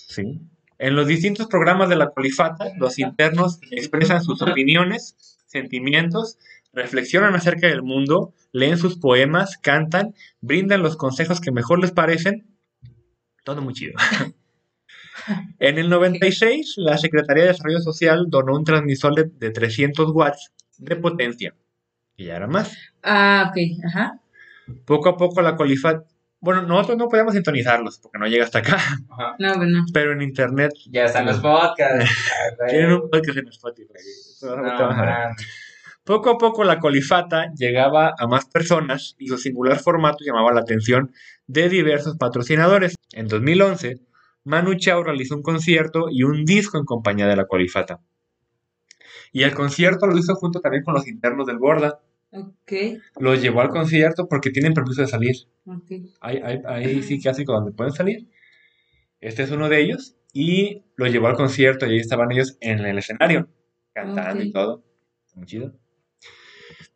[0.09, 0.41] sí,
[0.79, 5.15] en los distintos programas de la Colifata, los internos expresan sus opiniones,
[5.47, 6.39] sentimientos,
[6.73, 12.57] reflexionan acerca del mundo, leen sus poemas, cantan, brindan los consejos que mejor les parecen.
[13.45, 13.95] Todo muy chido.
[15.59, 20.51] En el 96, la Secretaría de Desarrollo Social donó un transmisor de, de 300 watts
[20.79, 21.55] de potencia,
[22.21, 22.77] que ya era más.
[23.03, 23.57] Ah, ok.
[23.87, 24.21] Ajá.
[24.85, 26.05] Poco a poco la Colifat,
[26.39, 29.37] bueno, nosotros no podemos sintonizarlos porque no llega hasta acá, Ajá.
[29.39, 29.85] No, bueno.
[29.95, 32.11] pero en internet Ya están los podcasts.
[32.69, 33.95] Tienen un podcast en Spotify.
[34.43, 35.35] No.
[36.05, 40.61] Poco a poco la colifata llegaba a más personas y su singular formato llamaba la
[40.61, 41.13] atención
[41.47, 42.97] de diversos patrocinadores.
[43.13, 43.99] En 2011,
[44.45, 48.01] Manu Chao realizó un concierto y un disco en compañía de la colifata.
[49.33, 52.01] Y el concierto lo hizo junto también con los internos del Borda.
[52.33, 52.73] Ok.
[53.19, 55.35] Los llevó al concierto porque tienen permiso de salir.
[55.67, 55.91] Ok.
[56.21, 58.29] Hay, hay, hay psiquiátricos donde pueden salir.
[59.21, 60.17] Este es uno de ellos.
[60.33, 63.49] Y lo llevó al concierto y ahí estaban ellos en el escenario,
[63.93, 64.55] cantando y Ok.
[64.55, 64.85] todo.
[65.35, 65.73] Muy chido.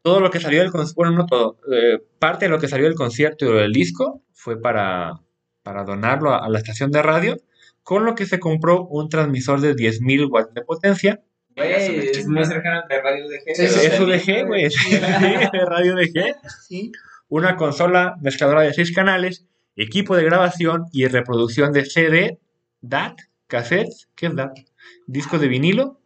[0.02, 2.86] Todo lo que salió del concierto, bueno, no todo, eh, parte de lo que salió
[2.86, 5.20] del concierto y del disco fue para,
[5.62, 7.36] para donarlo a, a la estación de radio,
[7.82, 11.22] con lo que se compró un transmisor de 10.000 watts de potencia.
[11.56, 11.72] Güey,
[12.10, 13.54] es muy cercano de Radio de G.
[13.54, 16.34] Sí, sí, Es UDG, güey, sí, de radio DG.
[16.66, 16.92] Sí.
[17.28, 19.46] una consola mezcladora de seis canales,
[19.76, 22.38] equipo de grabación y reproducción de CD,
[22.80, 24.58] DAT, cassettes, ¿qué es DAT?
[25.06, 26.00] Discos de vinilo,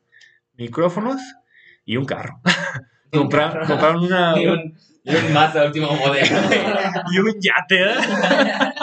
[0.56, 1.20] micrófonos
[1.84, 2.40] y un carro.
[3.10, 6.26] Comprar- compraron una Y un, y un Mazda último modelo.
[7.12, 7.94] y un yate, ¿eh?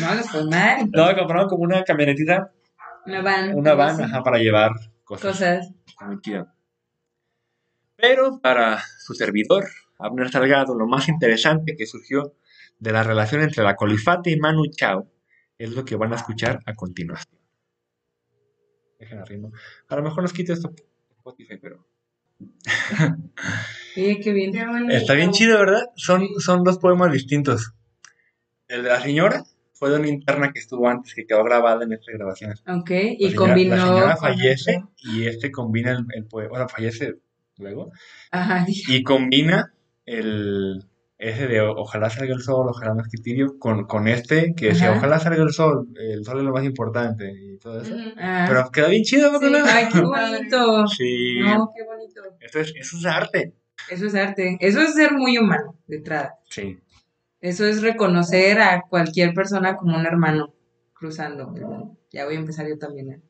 [0.00, 0.90] No, mal.
[0.92, 2.52] No, compraron como una camionetita,
[3.06, 3.54] Una van.
[3.54, 4.72] una van, ajá, para llevar
[5.18, 5.72] cosas.
[5.96, 6.46] Cosas.
[7.96, 9.66] Pero para su servidor,
[9.98, 12.34] Abner Salgado, lo más interesante que surgió
[12.78, 15.10] de la relación entre la colifata y Manu Chao
[15.58, 17.38] es lo que van a escuchar a continuación.
[18.98, 19.50] Dejen arriba.
[19.88, 20.72] A lo mejor nos quita esto
[21.10, 21.86] Spotify, pero
[23.96, 24.56] Oye, qué bien.
[24.90, 25.84] Está bien chido, ¿verdad?
[25.96, 27.74] Son, son dos poemas distintos.
[28.68, 29.44] El de la señora
[29.80, 32.52] fue de una interna que estuvo antes, que quedó grabada en esta grabación.
[32.68, 33.76] Ok, La y señora- combinó.
[33.76, 34.90] La señora con fallece otro.
[34.98, 36.50] y este combina el, el poema.
[36.50, 37.14] Bueno, fallece
[37.56, 37.90] luego.
[38.30, 39.72] Ajá, dije, Y combina
[40.04, 40.84] el
[41.18, 44.88] ese de o- ojalá salga el sol, ojalá no escritirio, con, con este que decía
[44.90, 44.98] Ajá.
[44.98, 47.94] ojalá salga el sol, el sol es lo más importante y todo eso.
[47.94, 48.04] Ujú.
[48.18, 49.38] ah, Pero queda bien chido, ¿no?
[49.38, 49.54] Sí.
[49.66, 50.86] Ay, qué bonito.
[50.88, 51.38] Sí.
[51.40, 52.22] No, qué bonito.
[52.40, 53.54] Esto es, eso es arte.
[53.90, 54.56] Eso es arte.
[54.60, 56.34] Eso es ser muy humano, de entrada.
[56.50, 56.78] Sí.
[57.40, 60.52] Eso es reconocer a cualquier persona como un hermano
[60.92, 61.54] cruzando.
[62.12, 63.10] Ya voy a empezar yo también.
[63.12, 63.20] ¿eh?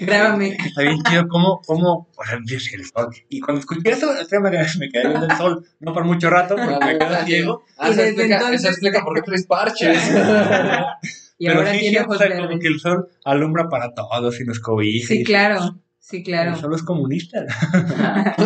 [0.00, 0.56] Grábame.
[0.64, 3.08] Está bien chido cómo, cómo, o sea, el sol.
[3.28, 6.56] Y cuando escuché eso, me, quedé- me quedé viendo el sol, no por mucho rato,
[6.56, 7.62] porque me quedé ciego.
[7.78, 9.98] Ah, Y eso explica, entonces- eso explica por qué traes parches.
[11.38, 12.38] Y Pero ahora sí, tiene sí, o ojos verdes.
[12.46, 15.06] como que el sol alumbra para todos y nos cobija.
[15.08, 15.78] Sí, claro.
[15.98, 16.56] Sí, El claro.
[16.56, 17.44] sol es comunista.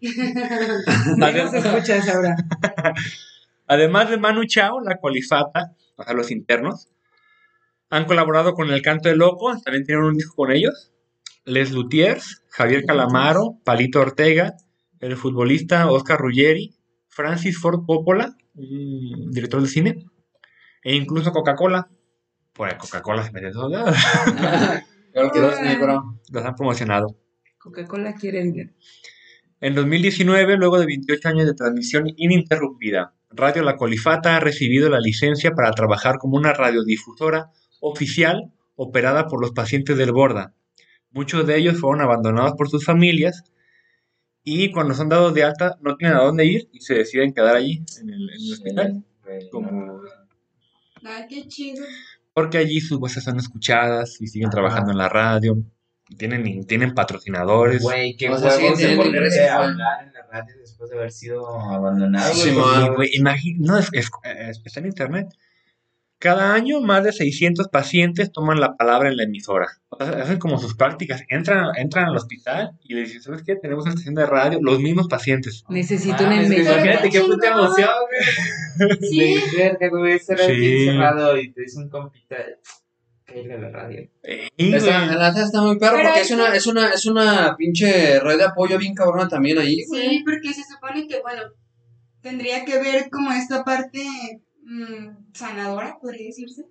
[1.16, 2.36] No nos escuchas ahora.
[3.70, 6.88] Además de Manu Chao, la colifata, o sea, los internos,
[7.88, 10.92] han colaborado con El Canto de Loco, también tienen un disco con ellos.
[11.44, 14.54] Les Lutiers, Javier Calamaro, Palito Ortega,
[14.98, 16.74] el futbolista Oscar Ruggeri,
[17.06, 20.04] Francis Ford Coppola, un director de cine,
[20.82, 21.88] e incluso Coca-Cola.
[22.52, 23.52] Pues Coca-Cola se mete
[25.32, 26.20] que los negro.
[26.32, 27.16] Los han promocionado.
[27.58, 28.72] Coca-Cola quiere dinero.
[29.60, 34.98] En 2019, luego de 28 años de transmisión ininterrumpida, Radio La Colifata ha recibido la
[35.00, 37.50] licencia para trabajar como una radiodifusora
[37.80, 40.52] oficial operada por los pacientes del Borda.
[41.12, 43.44] Muchos de ellos fueron abandonados por sus familias
[44.42, 47.56] y cuando son dados de alta no tienen a dónde ir y se deciden quedar
[47.56, 49.04] allí en el, en el hospital.
[49.24, 50.00] güey, Como- no.
[51.04, 51.84] Ay, qué chido.
[52.32, 55.56] Porque allí sus voces son escuchadas y siguen trabajando en la radio.
[56.18, 57.82] Tienen, tienen patrocinadores.
[57.82, 60.96] Güey, qué O sea, sí, huevos de ingresos, a hablar en la radio después de
[60.98, 62.34] haber sido abandonado.
[62.34, 62.64] Sí, güey.
[62.64, 62.82] man.
[62.84, 65.26] Sí, güey, imagi- no, es- es- es- está en internet.
[66.18, 69.68] Cada año más de 600 pacientes toman la palabra en la emisora.
[69.88, 71.22] O sea, hacen como sus prácticas.
[71.30, 73.56] Entran, entran al hospital y le dicen, ¿sabes qué?
[73.56, 74.58] Tenemos una estación de radio.
[74.60, 75.64] Los mismos pacientes.
[75.70, 76.74] Necesito una Mames, güey, inmensa.
[76.78, 77.88] Imagínate qué puta emoción,
[78.76, 78.98] güey.
[79.10, 79.34] Sí.
[79.56, 80.88] De verga, güey, estar aquí Sí.
[80.88, 82.36] encerrado y te dice un compita.
[83.30, 84.10] Caerle a la radio.
[84.22, 88.20] Está, la neta está muy perro Pero porque es una, es una, es una pinche
[88.20, 90.08] red de apoyo bien cabrona también ahí, güey.
[90.08, 91.42] Sí, porque se supone que, bueno,
[92.20, 94.04] tendría que ver como esta parte
[94.64, 96.66] mm, sanadora, podría decirse,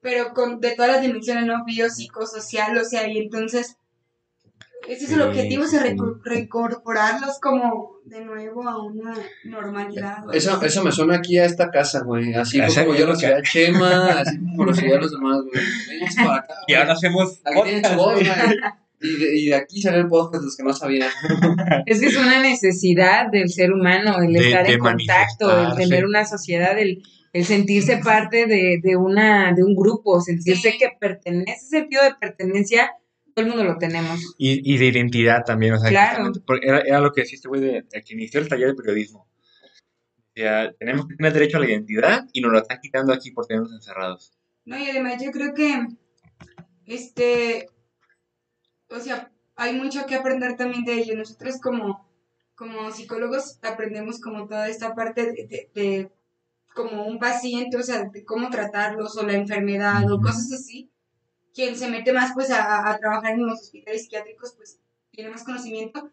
[0.00, 1.64] pero con de todas las dimensiones, ¿no?
[1.64, 3.77] Biopsicosocial, o sea, y entonces,
[4.88, 5.88] ese es Sí, el objetivo, sí, es sí.
[6.24, 9.14] reincorporarlos como de nuevo a una
[9.44, 10.18] normalidad.
[10.32, 12.34] Eso, eso me suena aquí a esta casa, güey.
[12.34, 15.64] Así como yo lo lo que- a Chema, así como conocí a los demás, güey.
[15.88, 17.40] Vénganse para acá, Y ahora hacemos
[17.96, 18.54] podcast.
[19.00, 21.08] Y de, y de aquí salió el podcast los que no sabían.
[21.86, 25.74] Es que es una necesidad del ser humano, el De- estar de en contacto, el
[25.76, 30.78] tener una sociedad, el, el sentirse parte de, de, una, de un grupo, sentirse Sí.
[30.78, 32.90] que pertenece, ese sentido de pertenencia,
[33.40, 34.34] el mundo lo tenemos.
[34.38, 35.74] Y, y de identidad también.
[35.74, 36.32] O sea, Claro.
[36.62, 39.20] Era, era lo que decía este güey de, de que inició el taller de periodismo.
[39.20, 43.30] O sea, tenemos que tener derecho a la identidad y nos lo están quitando aquí
[43.32, 44.32] por tenernos encerrados.
[44.64, 45.86] No, y además yo creo que,
[46.86, 47.68] este,
[48.90, 51.16] o sea, hay mucho que aprender también de ello.
[51.16, 52.08] Nosotros como,
[52.54, 56.12] como psicólogos aprendemos como toda esta parte de, de- de
[56.74, 60.90] como un paciente, o sea, de cómo tratarlos o la enfermedad o cosas así.
[61.54, 64.78] Quien se mete más pues a, a trabajar en los hospitales psiquiátricos pues
[65.10, 66.10] tiene más conocimiento,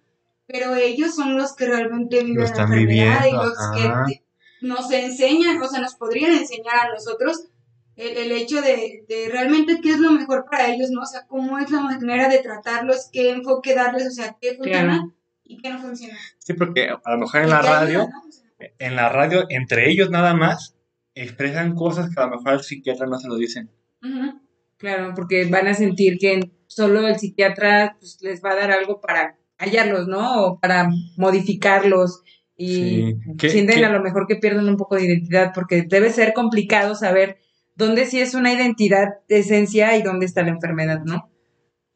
[0.48, 4.06] pero ellos son los que realmente viven la están enfermedad viviendo, y los ajá.
[4.08, 4.24] que
[4.62, 7.50] nos enseñan, o sea, nos podrían enseñar a nosotros
[7.96, 11.02] el, el hecho de, de realmente qué es lo mejor para ellos, ¿no?
[11.02, 14.96] O sea, cómo es la manera de tratarlos, qué enfoque darles, o sea, qué funciona
[14.98, 15.14] Claro.
[15.44, 16.18] y qué no funciona.
[16.40, 18.24] Sí, porque a lo mejor en la ayuda, radio, ¿no?
[18.28, 18.46] O sea,
[18.80, 20.76] en la radio, entre ellos nada más,
[21.14, 23.70] expresan cosas que a lo mejor al psiquiatra no se lo dicen.
[24.02, 24.42] ujú.
[24.86, 29.02] Claro, porque van a sentir que solo el psiquiatra pues, les va a dar algo
[29.02, 30.44] para callarlos, ¿no?
[30.46, 32.22] O para modificarlos.
[32.56, 33.16] Y Sí.
[33.38, 36.34] ¿Qué- sienten qué- a lo mejor que pierden un poco de identidad, porque debe ser
[36.34, 37.38] complicado saber
[37.76, 41.32] dónde sí es una identidad de esencia y dónde está la enfermedad, ¿no?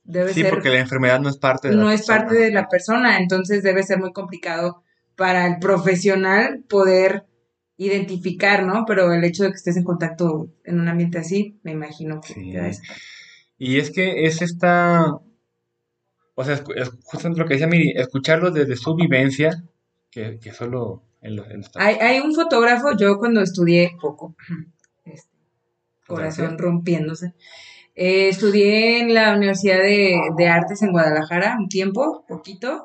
[0.04, 2.18] Debe Sí, ser, porque la enfermedad no es parte de la no es persona.
[2.20, 4.82] parte de la persona, entonces debe ser muy complicado
[5.16, 7.26] para el profesional poder
[7.80, 8.84] identificar, ¿no?
[8.86, 12.34] Pero el hecho de que estés en contacto en un ambiente así, me imagino que
[12.34, 12.56] Sí.
[12.56, 12.84] esa-
[13.58, 15.18] Y es que es esta,
[16.36, 19.64] o sea, es, es justamente lo que decía Miri, escucharlo desde su vivencia,
[20.12, 24.36] que, que solo en los- en los- Hay, hay un fotógrafo, yo cuando estudié poco,
[25.06, 25.30] este,
[26.08, 26.62] corazón Gracias.
[26.62, 27.34] rompiéndose,
[27.96, 32.82] eh, estudié en la Universidad de, de Artes en Guadalajara un tiempo, poquito,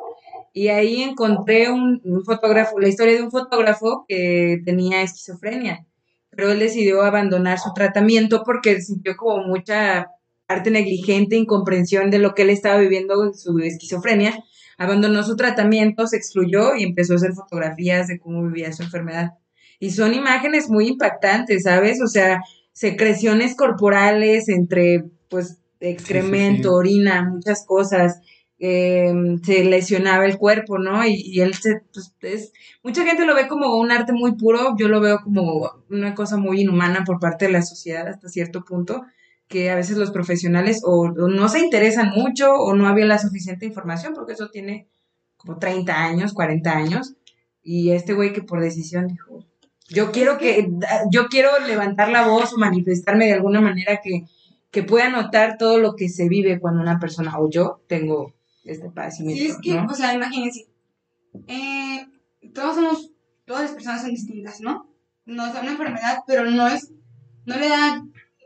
[0.55, 5.85] y ahí encontré un, un fotógrafo, la historia de un fotógrafo que tenía esquizofrenia,
[6.31, 10.07] pero él decidió abandonar su tratamiento porque sintió como mucha
[10.47, 14.45] parte negligente, incomprensión de lo que él estaba viviendo en su esquizofrenia,
[14.79, 19.33] abandonó su tratamiento, se excluyó y empezó a hacer fotografías de cómo vivía su enfermedad.
[19.81, 22.01] Y son imágenes muy impactantes, ¿sabes?
[22.01, 22.41] O sea,
[22.73, 26.75] secreciones corporales entre, pues, excremento, sí.
[26.75, 28.21] orina, muchas cosas.
[28.59, 31.05] Eh, se lesionaba el cuerpo, ¿no?
[31.07, 32.53] Y, y él se, pues, es,
[32.83, 36.37] mucha gente lo ve como un arte muy puro, yo lo veo como una cosa
[36.37, 39.05] muy inhumana por parte de la sociedad hasta cierto punto,
[39.49, 43.19] que a veces los profesionales o, o no se interesan mucho o no había la
[43.19, 44.89] suficiente información, porque eso tiene
[45.37, 47.15] como 30 años, 40 años,
[47.63, 49.45] y este güey que por decisión dijo,
[49.89, 50.71] yo quiero que,
[51.11, 54.25] yo quiero levantar la voz o manifestarme de alguna manera que,
[54.71, 58.33] que pueda notar todo lo que se vive cuando una persona o yo tengo
[58.65, 59.87] este padecimiento, Sí, es que, ¿no?
[59.87, 60.67] o sea, imagínense,
[61.47, 62.07] eh,
[62.53, 63.11] todos somos,
[63.45, 64.89] todas las personas son distintas, ¿no?
[65.27, 66.93] Nos da una enfermedad, pero no es,
[67.45, 68.05] no le da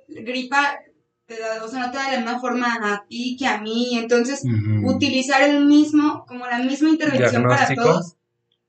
[0.08, 0.78] gripa,
[1.26, 3.60] te da, o sea, no te da de la misma forma a ti que a
[3.60, 4.42] mí, entonces
[4.84, 8.16] utilizar el mismo, como la misma intervención para todos.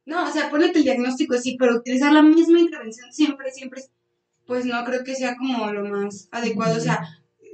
[0.05, 3.83] No, o sea, ponle que el diagnóstico sí, pero utilizar la misma intervención siempre, siempre,
[4.47, 6.77] pues no creo que sea como lo más adecuado.
[6.77, 6.99] O sea,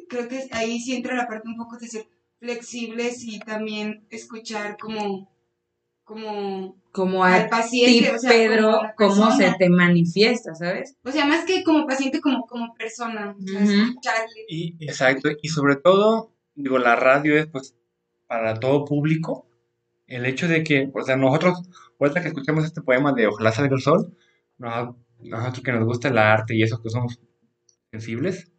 [0.08, 2.08] creo que ahí sí entra la parte un poco de ser
[2.40, 5.30] flexibles y también escuchar como,
[6.04, 10.96] como Como a al ti, paciente, o sea, Pedro, como cómo se te manifiesta, ¿sabes?
[11.04, 13.36] O sea, más que como paciente, como, como persona.
[13.46, 13.72] sea, Ujú.
[13.90, 14.46] escucharle.
[14.48, 17.76] Y, exacto, y sobre todo, digo, la radio es pues
[18.28, 19.48] para todo público.
[20.08, 21.60] El hecho de que, o sea, nosotros,
[22.00, 24.14] ahorita que escuchamos este poema de Ojalá salga el sol,
[24.58, 27.20] nos- nosotros que nos gusta el arte y eso que somos
[27.92, 28.52] sensibles,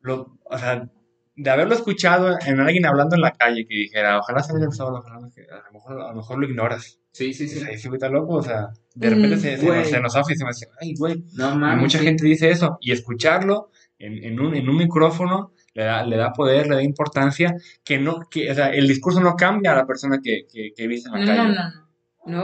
[0.00, 0.88] lo, o sea,
[1.36, 4.94] de haberlo escuchado en alguien hablando en la calle que dijera, ojalá salga el sol,
[4.96, 6.98] ojalá, no sé qué", a lo mejor, a lo mejor lo ignoras.
[7.12, 7.60] Sí, sí, sí.
[7.66, 10.16] Ay, sí, güey, está loco, o sea, de repente Mm, se, se, nos, se nos
[10.16, 11.80] afa y se me hace, ay, güey, No y mames.
[11.80, 12.04] mucha sí.
[12.04, 16.32] gente dice eso, y escucharlo en, en un, en un micrófono le da, le da
[16.32, 17.54] poder, le da importancia,
[17.84, 20.86] que no, que, o sea, el discurso no cambia a la persona que, que, que
[20.86, 21.38] viste en la No, calle.
[21.38, 21.90] no, no, no.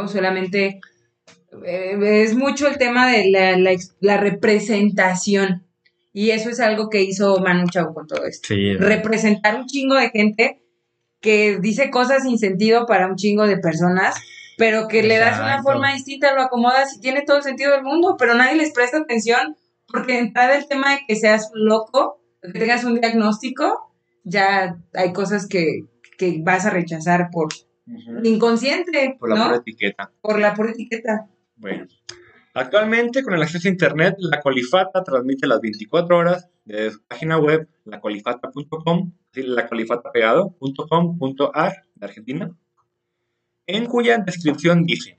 [0.02, 0.80] No, solamente
[1.64, 5.65] eh, es mucho el tema de la, la la representación.
[6.16, 8.48] Y eso es algo que hizo Manu Chao con todo esto.
[8.48, 10.62] Sí, Representar un chingo de gente
[11.20, 14.16] que dice cosas sin sentido para un chingo de personas,
[14.56, 17.82] pero que le das una forma distinta, lo acomodas y tiene todo el sentido del
[17.82, 19.58] mundo, pero nadie les presta atención
[19.88, 23.92] porque de entrada el tema de que seas loco, que tengas un diagnóstico,
[24.24, 25.82] ya hay cosas que,
[26.16, 27.48] que vas a rechazar por
[28.24, 29.44] inconsciente, por la ¿no?
[29.44, 30.10] pura etiqueta.
[30.22, 31.26] Por la pura etiqueta.
[31.56, 31.84] Bueno,
[32.56, 37.36] actualmente con el acceso a internet, la Colifata transmite las 24 horas desde su página
[37.38, 42.50] web, lacolifata.com, lacolifata.pegado.com.ar de Argentina,
[43.66, 45.18] en cuya descripción dice,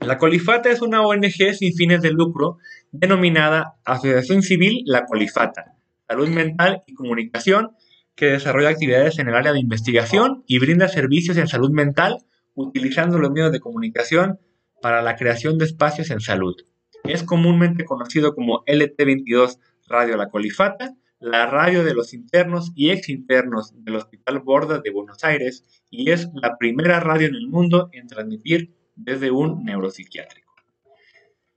[0.00, 2.58] la Colifata es una ONG sin fines de lucro
[2.90, 5.76] denominada Asociación Civil La Colifata,
[6.08, 7.76] Salud Mental y Comunicación,
[8.14, 13.18] que desarrolla actividades en el área de investigación y brinda servicios en salud mental utilizando
[13.18, 14.40] los medios de comunicación
[14.82, 16.56] para la creación de espacios en salud.
[17.04, 23.72] Es comúnmente conocido como LT22 Radio La Colifata, la radio de los internos y exinternos
[23.84, 28.08] del Hospital Borda de Buenos Aires y es la primera radio en el mundo en
[28.08, 30.52] transmitir desde un neuropsiquiátrico.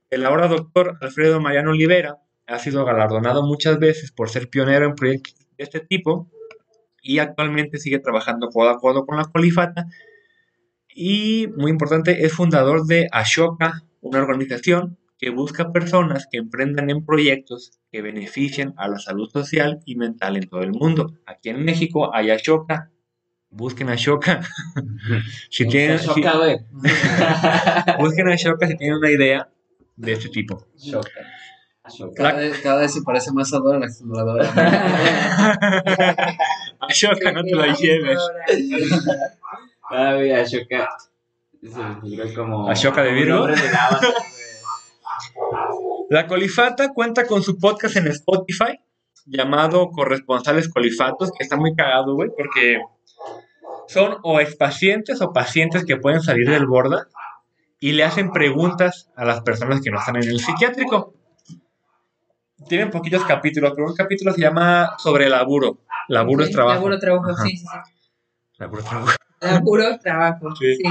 [0.08, 4.94] El ahora doctor Alfredo Mariano Olivera ha sido galardonado muchas veces por ser pionero en
[4.94, 6.30] proyectos de este tipo
[7.02, 9.86] y actualmente sigue trabajando codo a codo con la Colifata
[10.96, 17.04] y, muy importante, es fundador de Ashoka, una organización que busca personas que emprendan en
[17.04, 21.12] proyectos que beneficien a la salud social y mental en todo el mundo.
[21.26, 22.90] Aquí en México hay Ashoka.
[23.50, 24.40] Busquen Ashoka.
[25.50, 26.58] si tienen, si- güey.
[27.98, 29.48] busquen Ashoka si tienen una idea
[29.96, 30.66] de este tipo.
[30.76, 31.10] Choca.
[32.16, 34.42] Cada, vez- cada vez se parece más a Dora la exploradora.
[36.80, 38.18] Ashoka, no te la lleves.
[39.90, 40.88] Ah, güey, Ashoka.
[41.62, 42.70] Se me figuró como.
[42.70, 43.46] ¿Ashoka de Virgo?
[46.10, 48.80] La Colifata cuenta con su podcast en Spotify
[49.26, 52.80] llamado Corresponsales Colifatos, que está muy cagado, güey, porque
[53.88, 57.08] son o expacientes o pacientes que pueden salir del borda
[57.80, 61.14] y le hacen preguntas a las personas que no están en el psiquiátrico.
[62.68, 65.78] Tienen poquitos capítulos, pero un capítulo se llama sobre laburo.
[66.08, 66.88] Laburo es trabajo.
[66.88, 67.44] Laburo, trabajo, Ajá.
[67.44, 68.10] sí, sí, sí.
[68.58, 69.12] Laburo, trabajo.
[69.40, 70.76] Laburo, trabajo, Sí.
[70.76, 70.82] sí.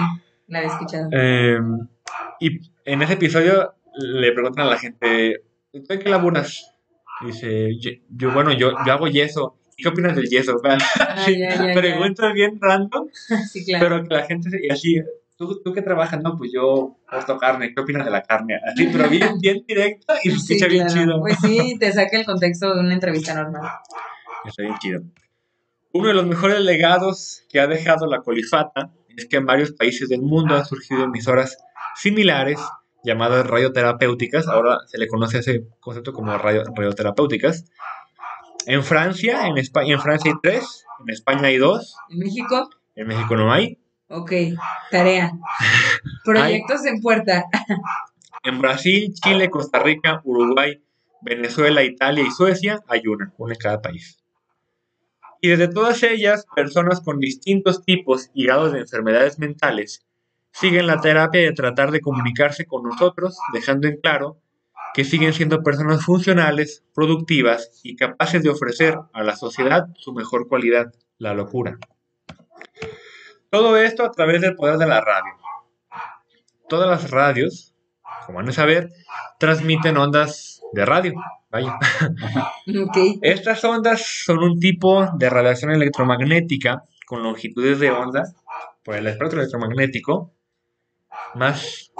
[0.48, 1.10] La he escuchado.
[1.12, 1.58] Eh,
[2.39, 5.41] Y en ese episodio le preguntan a la gente,
[5.72, 6.72] ¿tú en qué laburas?
[7.26, 9.58] Dice, yo, yo, bueno, yo, yo hago yeso.
[9.78, 10.56] ¿Qué opinas del yeso?
[10.64, 10.78] Ah,
[11.28, 11.74] ya, ya, ya.
[11.74, 13.08] Preguntas bien random,
[13.52, 13.86] Sí, claro.
[13.86, 15.02] pero que la gente, y así,
[15.38, 16.22] ¿tú, ¿tú qué trabajas?
[16.22, 18.60] No, pues yo corto carne, ¿qué opinas de la carne?
[18.66, 21.02] Así, pero bien, bien directo y se Sí, escucha bien claro.
[21.02, 21.20] chido.
[21.22, 23.70] Pues sí, te saca el contexto de una entrevista normal.
[24.46, 25.02] Está bien chido.
[25.98, 30.10] Uno de los mejores legados que ha dejado la colifata es que en varios países
[30.10, 31.58] del mundo han surgido emisoras
[31.96, 32.60] similares
[33.06, 34.48] llamadas radioterapéuticas.
[34.50, 37.64] Ahora se le conoce ese concepto como radio- radioterapéuticas.
[38.66, 43.08] En Francia, en España, en Francia hay tres, en España hay dos, En México, en
[43.08, 43.80] México no hay.
[44.10, 44.32] ok,
[44.91, 45.32] tarea.
[46.26, 47.46] Proyectos en puerta.
[48.43, 50.80] En Brasil, Chile, Costa Rica, Uruguay,
[51.22, 54.20] Venezuela, Italia y Suecia hay una, una en cada país.
[55.41, 60.05] Y desde todas ellas, personas con distintos tipos y grados de enfermedades mentales
[60.51, 64.41] siguen la terapia de tratar de comunicarse con nosotros, dejando en claro
[64.93, 70.47] que siguen siendo personas funcionales, productivas y capaces de ofrecer a la sociedad su mejor
[70.47, 71.77] cualidad, la locura.
[73.49, 75.33] Todo esto a través del poder de la radio.
[76.69, 77.75] Todas las radios,
[78.25, 78.89] como van a saber,
[79.38, 81.13] transmiten ondas de radio.
[81.49, 81.78] Vaya.
[82.86, 82.97] Ok.
[83.21, 88.23] Estas ondas son un tipo de radiación electromagnética con longitudes de onda
[88.84, 90.32] por el espectro electromagnético
[91.36, 91.91] más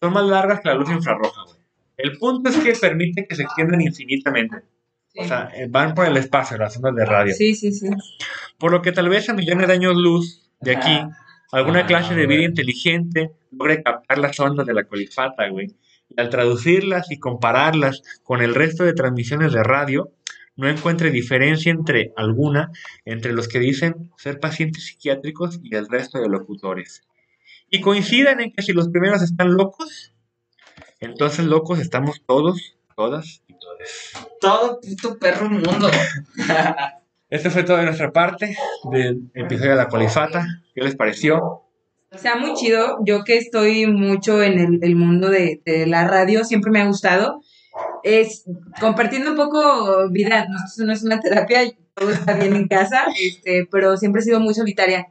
[0.00, 1.42] son más largas que la luz infrarroja.
[1.44, 1.56] güey.
[1.96, 4.56] El punto es que permite que se extiendan infinitamente.
[5.16, 7.34] O sea, van por el espacio las ondas de radio.
[7.34, 7.88] Sí, sí, sí.
[8.58, 11.00] Por lo que tal vez a millones de años luz de aquí,
[11.52, 15.68] alguna Ah, clase de vida inteligente logre captar las ondas de la colifata, güey.
[16.16, 20.12] Y al traducirlas y compararlas con el resto de transmisiones de radio,
[20.56, 22.70] no encuentre diferencia entre alguna
[23.04, 27.02] entre los que dicen ser pacientes psiquiátricos y el resto de locutores.
[27.70, 30.12] Y coinciden en que si los primeros están locos,
[31.00, 34.12] entonces locos estamos todos, todas y todos.
[34.40, 35.90] Todo puto perro mundo.
[37.30, 38.54] Esto fue todo de nuestra parte
[38.90, 40.46] del episodio de la colifata.
[40.74, 41.62] ¿Qué les pareció?
[42.14, 42.98] O sea, muy chido.
[43.04, 46.86] Yo que estoy mucho en el, el mundo de, de la radio, siempre me ha
[46.86, 47.40] gustado.
[48.02, 48.44] Es
[48.80, 50.46] compartiendo un poco vida.
[50.48, 51.62] No, esto no es una terapia,
[51.94, 55.08] todo está bien en casa, este, pero siempre he sido muy solitaria.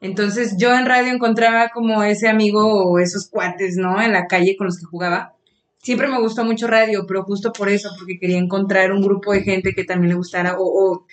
[0.00, 4.02] Entonces yo en radio encontraba como ese amigo o esos cuates, ¿no?
[4.02, 5.36] En la calle con los que jugaba.
[5.78, 9.42] Siempre me gustó mucho radio, pero justo por eso, porque quería encontrar un grupo de
[9.42, 11.06] gente que también le gustara o, o,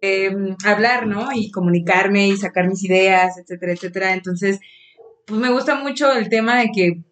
[0.00, 0.34] eh,
[0.64, 1.28] hablar, ¿no?
[1.34, 4.12] Y comunicarme y sacar mis ideas, etcétera, etcétera.
[4.14, 4.60] Entonces,
[5.26, 7.02] pues me gusta mucho el tema de que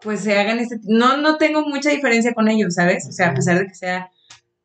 [0.00, 3.06] pues se hagan este no no tengo mucha diferencia con ellos, ¿sabes?
[3.08, 4.10] O sea, a pesar de que sea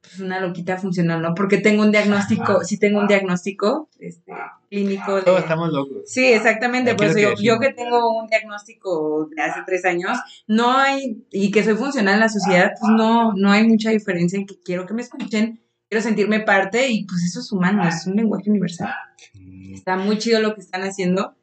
[0.02, 1.34] pues, una loquita funcional, ¿no?
[1.34, 4.34] Porque tengo un diagnóstico, sí tengo un diagnóstico este
[4.70, 6.04] clínico de Todos estamos locos.
[6.06, 6.92] Sí, exactamente.
[6.92, 10.18] Lo que yo, yo que tengo un diagnóstico de hace tres años,
[10.48, 14.38] no hay, y que soy funcional en la sociedad, pues no, no hay mucha diferencia
[14.38, 18.06] en que quiero que me escuchen, quiero sentirme parte, y pues eso es humano, es
[18.08, 18.94] un lenguaje universal.
[19.72, 21.36] Está muy chido lo que están haciendo.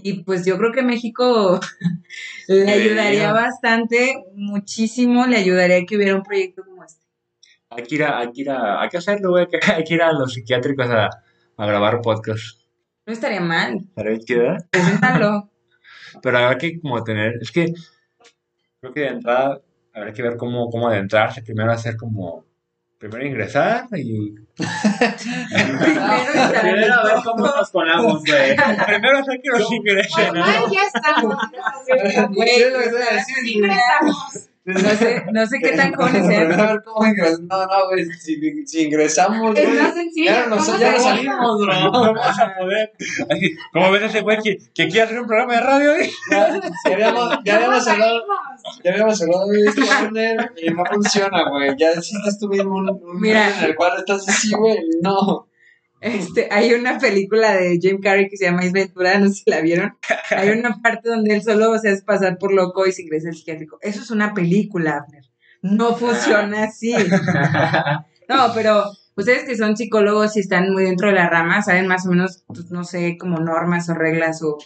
[0.00, 1.60] Y pues yo creo que México
[2.48, 7.04] le ayudaría bastante, muchísimo, le ayudaría que hubiera un proyecto como este.
[7.70, 9.46] Hay que ir a, hay que ir a, hay que hacerlo, güey.
[9.76, 11.10] Hay que- ir a los psiquiátricos a,
[11.56, 12.60] a grabar podcast.
[13.06, 14.56] No estaría mal, Estaría chido, ¿eh?
[14.70, 15.50] preséntalo.
[16.22, 17.72] Pero habrá que como tener, es que
[18.80, 19.60] creo que de entrada
[19.94, 21.42] habrá que ver cómo, cómo adentrarse.
[21.42, 22.44] Primero hacer como,
[22.98, 24.34] primero ingresar y
[26.60, 28.56] Primero a ver cómo nos colamos, güey.
[28.86, 30.44] primero hacer que nos ingresen, ¿no?
[30.44, 31.36] Ay, ya estamos.
[32.34, 32.64] Güey,
[33.46, 34.47] ingresamos.
[34.74, 36.52] No sé, no sé qué tan jóvenes sean.
[36.60, 37.40] a ver cómo ingresamos.
[37.48, 38.04] No, no, güey.
[38.12, 39.78] Si, si ingresamos, Es güey.
[39.80, 40.26] más sencillo.
[40.30, 41.74] Ya no, ¿cómo ya no se- salimos, bro.
[41.80, 42.92] No vamos a poder.
[43.72, 45.92] ¿Cómo ves a ese güey que, que quiere hacer un programa de radio?
[45.94, 46.10] eh?
[46.30, 48.24] Ya, ya habíamos, ya habíamos ¿Cómo hablado.
[48.84, 49.82] Ya habíamos hablado de esto,
[50.62, 51.74] y no funciona, güey.
[51.78, 53.58] Ya hiciste tú mismo un, un Mira.
[53.58, 54.78] en el cual estás así, güey.
[55.02, 55.47] No.
[56.00, 59.50] Este, hay una película de Jim Carrey que se llama Ace Ventura, no sé si
[59.50, 59.96] la vieron.
[60.30, 63.34] Hay una parte donde él solo se hace pasar por loco y se ingresa al
[63.34, 63.78] psiquiátrico.
[63.80, 65.24] Eso es una película, Abner.
[65.62, 66.94] No funciona así.
[68.28, 68.84] No, pero
[69.16, 72.44] ustedes que son psicólogos y están muy dentro de la rama, saben más o menos,
[72.46, 74.58] pues, no sé, como normas o reglas o,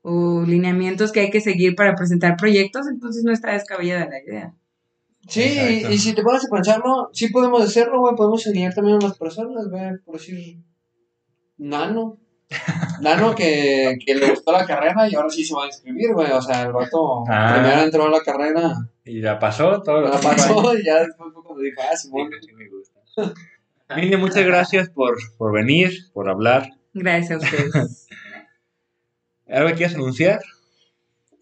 [0.00, 4.54] o lineamientos que hay que seguir para presentar proyectos, entonces no está descabellada la idea.
[5.28, 5.92] Sí, Exacto.
[5.92, 8.16] y si te pones a pensarlo, sí podemos hacerlo, güey.
[8.16, 9.98] Podemos enseñar también a las personas, güey.
[10.04, 10.64] Por decir,
[11.60, 12.18] Nano.
[13.00, 16.30] Nano que, que le gustó la carrera y ahora sí se va a inscribir, güey.
[16.32, 17.54] O sea, el vato Ah.
[17.54, 18.72] primero entró a la carrera,
[19.04, 22.30] Y la pasó todo la pasó y ya después fue cuando dijo, ah, Simón.
[22.40, 23.34] Sí, me gusta.
[23.96, 26.70] Mine, muchas gracias por, por venir, por hablar.
[26.94, 28.06] Gracias a ustedes.
[29.48, 30.40] ¿Algo que quieras anunciar?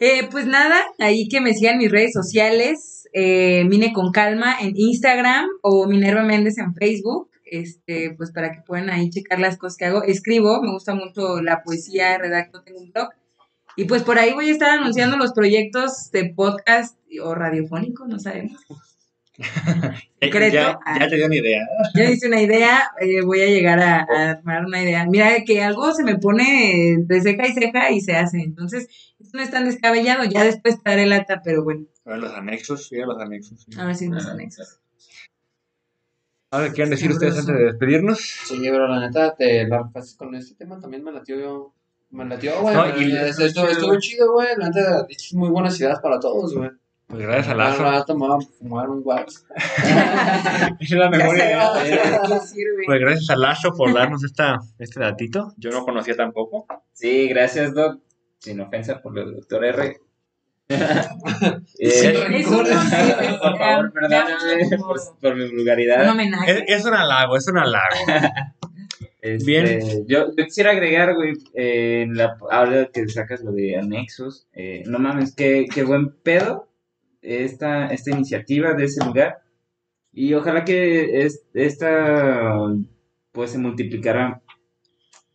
[0.00, 4.72] Eh, pues nada, ahí que me sigan mis redes sociales, eh, Mine con Calma en
[4.76, 9.76] Instagram o Minerva Méndez en Facebook, este, pues para que puedan ahí checar las cosas
[9.76, 10.02] que hago.
[10.02, 13.08] Escribo, me gusta mucho la poesía, redacto, tengo un blog.
[13.76, 18.18] Y pues por ahí voy a estar anunciando los proyectos de podcast o radiofónico, no
[18.18, 18.60] sabemos.
[20.20, 20.54] Concreto.
[20.54, 21.60] Ya, ya te dio una idea.
[21.94, 25.06] Ya hice una idea, eh, voy a llegar a, a armar una idea.
[25.06, 28.40] Mira que algo se me pone de ceja y ceja y se hace.
[28.40, 28.88] Entonces,
[29.20, 30.24] esto no es tan descabellado.
[30.24, 33.62] Ya después te daré lata, pero bueno, A ver los anexos, sí, a los anexos.
[33.64, 33.78] sí.
[33.78, 34.80] a ver si nos Ah, anexas.
[36.50, 38.18] Ahora, ¿quieren decir ustedes antes de despedirnos?
[38.20, 41.74] Sí, pero la neta, te la con este tema también me latió yo.
[42.10, 42.74] Me latió, güey.
[42.74, 44.48] No, y- estuvo, estuvo chido, güey.
[44.56, 46.70] La neta, dices muy buenas ideas para todos, güey.
[47.06, 47.82] Pues gracias a Lazo.
[47.82, 49.46] rato me voy a fumar un wax.
[49.56, 51.72] Esa es la mejor idea.
[52.86, 55.52] Pues gracias a Lazo por darnos esta, este datito.
[55.56, 56.66] Yo no conocía tampoco.
[56.92, 58.00] Sí, gracias, Doc.
[58.38, 60.00] Sin ofensa por el doctor R.
[61.80, 66.10] Eh, por favor, perdóname por, por mi Un vulgaridad.
[66.10, 66.50] homenaje.
[66.66, 67.96] Es, es un halago, es un halago.
[69.20, 69.80] Este, Bien.
[70.06, 74.84] Yo, yo quisiera agregar, güey, eh, en la, ahora que sacas lo de anexos, eh,
[74.86, 76.68] no mames, qué, qué buen pedo
[77.20, 79.38] esta, esta iniciativa de ese lugar.
[80.12, 82.60] Y ojalá que es- esta
[83.32, 84.40] pues se multiplicara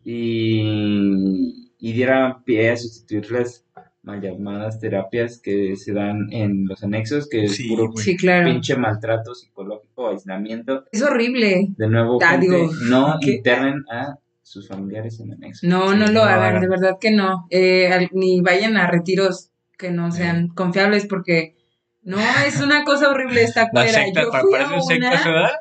[0.04, 3.63] y, y diera pie a sustituir las
[4.04, 8.04] mal llamadas terapias que se dan en los anexos, que es puro güey.
[8.04, 8.46] Sí, claro.
[8.50, 10.84] pinche maltrato psicológico, aislamiento.
[10.92, 11.68] Es horrible.
[11.78, 13.32] De nuevo, Ah, gente, digo, no ¿qué?
[13.36, 15.64] internen a sus familiares en anexos.
[15.68, 16.62] No, no Sí, lo no hagan, hagan.
[16.62, 17.48] de verdad que no.
[17.50, 21.56] Eh, al- ni vayan a retiros que no sean confiables porque
[22.04, 23.90] no, es una cosa horrible esta La cuera.
[23.90, 25.52] secta, Yo fui a una.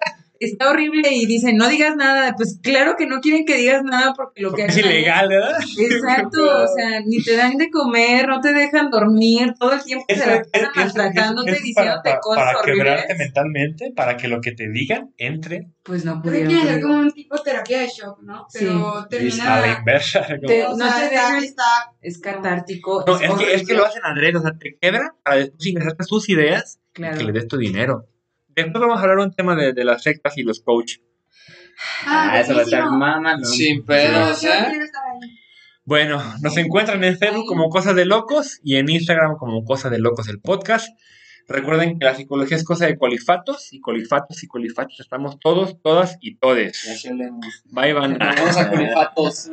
[0.46, 2.34] Está horrible y dicen, no digas nada.
[2.36, 5.58] Pues claro que no quieren que digas nada porque lo Porque que es ilegal, ¿verdad?
[5.78, 10.04] Exacto, o sea, ni te dan de comer, no te dejan dormir, todo el tiempo
[10.08, 12.84] Eso se la es- pasan maltratándote, es diciéndote para, cosas para horribles.
[12.84, 16.50] quebrarte mentalmente, para que lo que te digan entre Pues no que pudieron.
[16.52, 16.88] ser conmigo.
[16.88, 18.46] como un tipo terapia de shock, ¿no?
[18.48, 18.58] Sí.
[18.60, 19.76] Pero a la termina...
[19.78, 20.26] inversa.
[20.26, 23.04] como- Te- no sea, te está- dejan- está- Es catártico.
[23.06, 26.04] No, es que, es que lo hacen adrede, o sea, te quebran para después ingresarte
[26.04, 27.14] sus ideas Claro.
[27.14, 28.06] y que le des tu dinero.
[28.54, 30.98] Después vamos a hablar un tema de, de las sectas y los coach.
[32.06, 33.44] Ah, eso va a estar ¿no?
[33.44, 34.72] Sin pedos, ¿eh?
[35.84, 39.98] Bueno, nos encuentran en Facebook como Cosas de Locos y en Instagram como Cosas de
[39.98, 40.88] Locos el podcast.
[41.48, 46.18] Recuerden que la psicología es cosa de colifatos y colifatos y colifatos estamos todos, todas
[46.20, 46.84] y todes.
[46.84, 47.62] Ya se leemos.
[47.64, 48.32] Bye, banda.
[48.36, 49.50] Vamos a colifatos.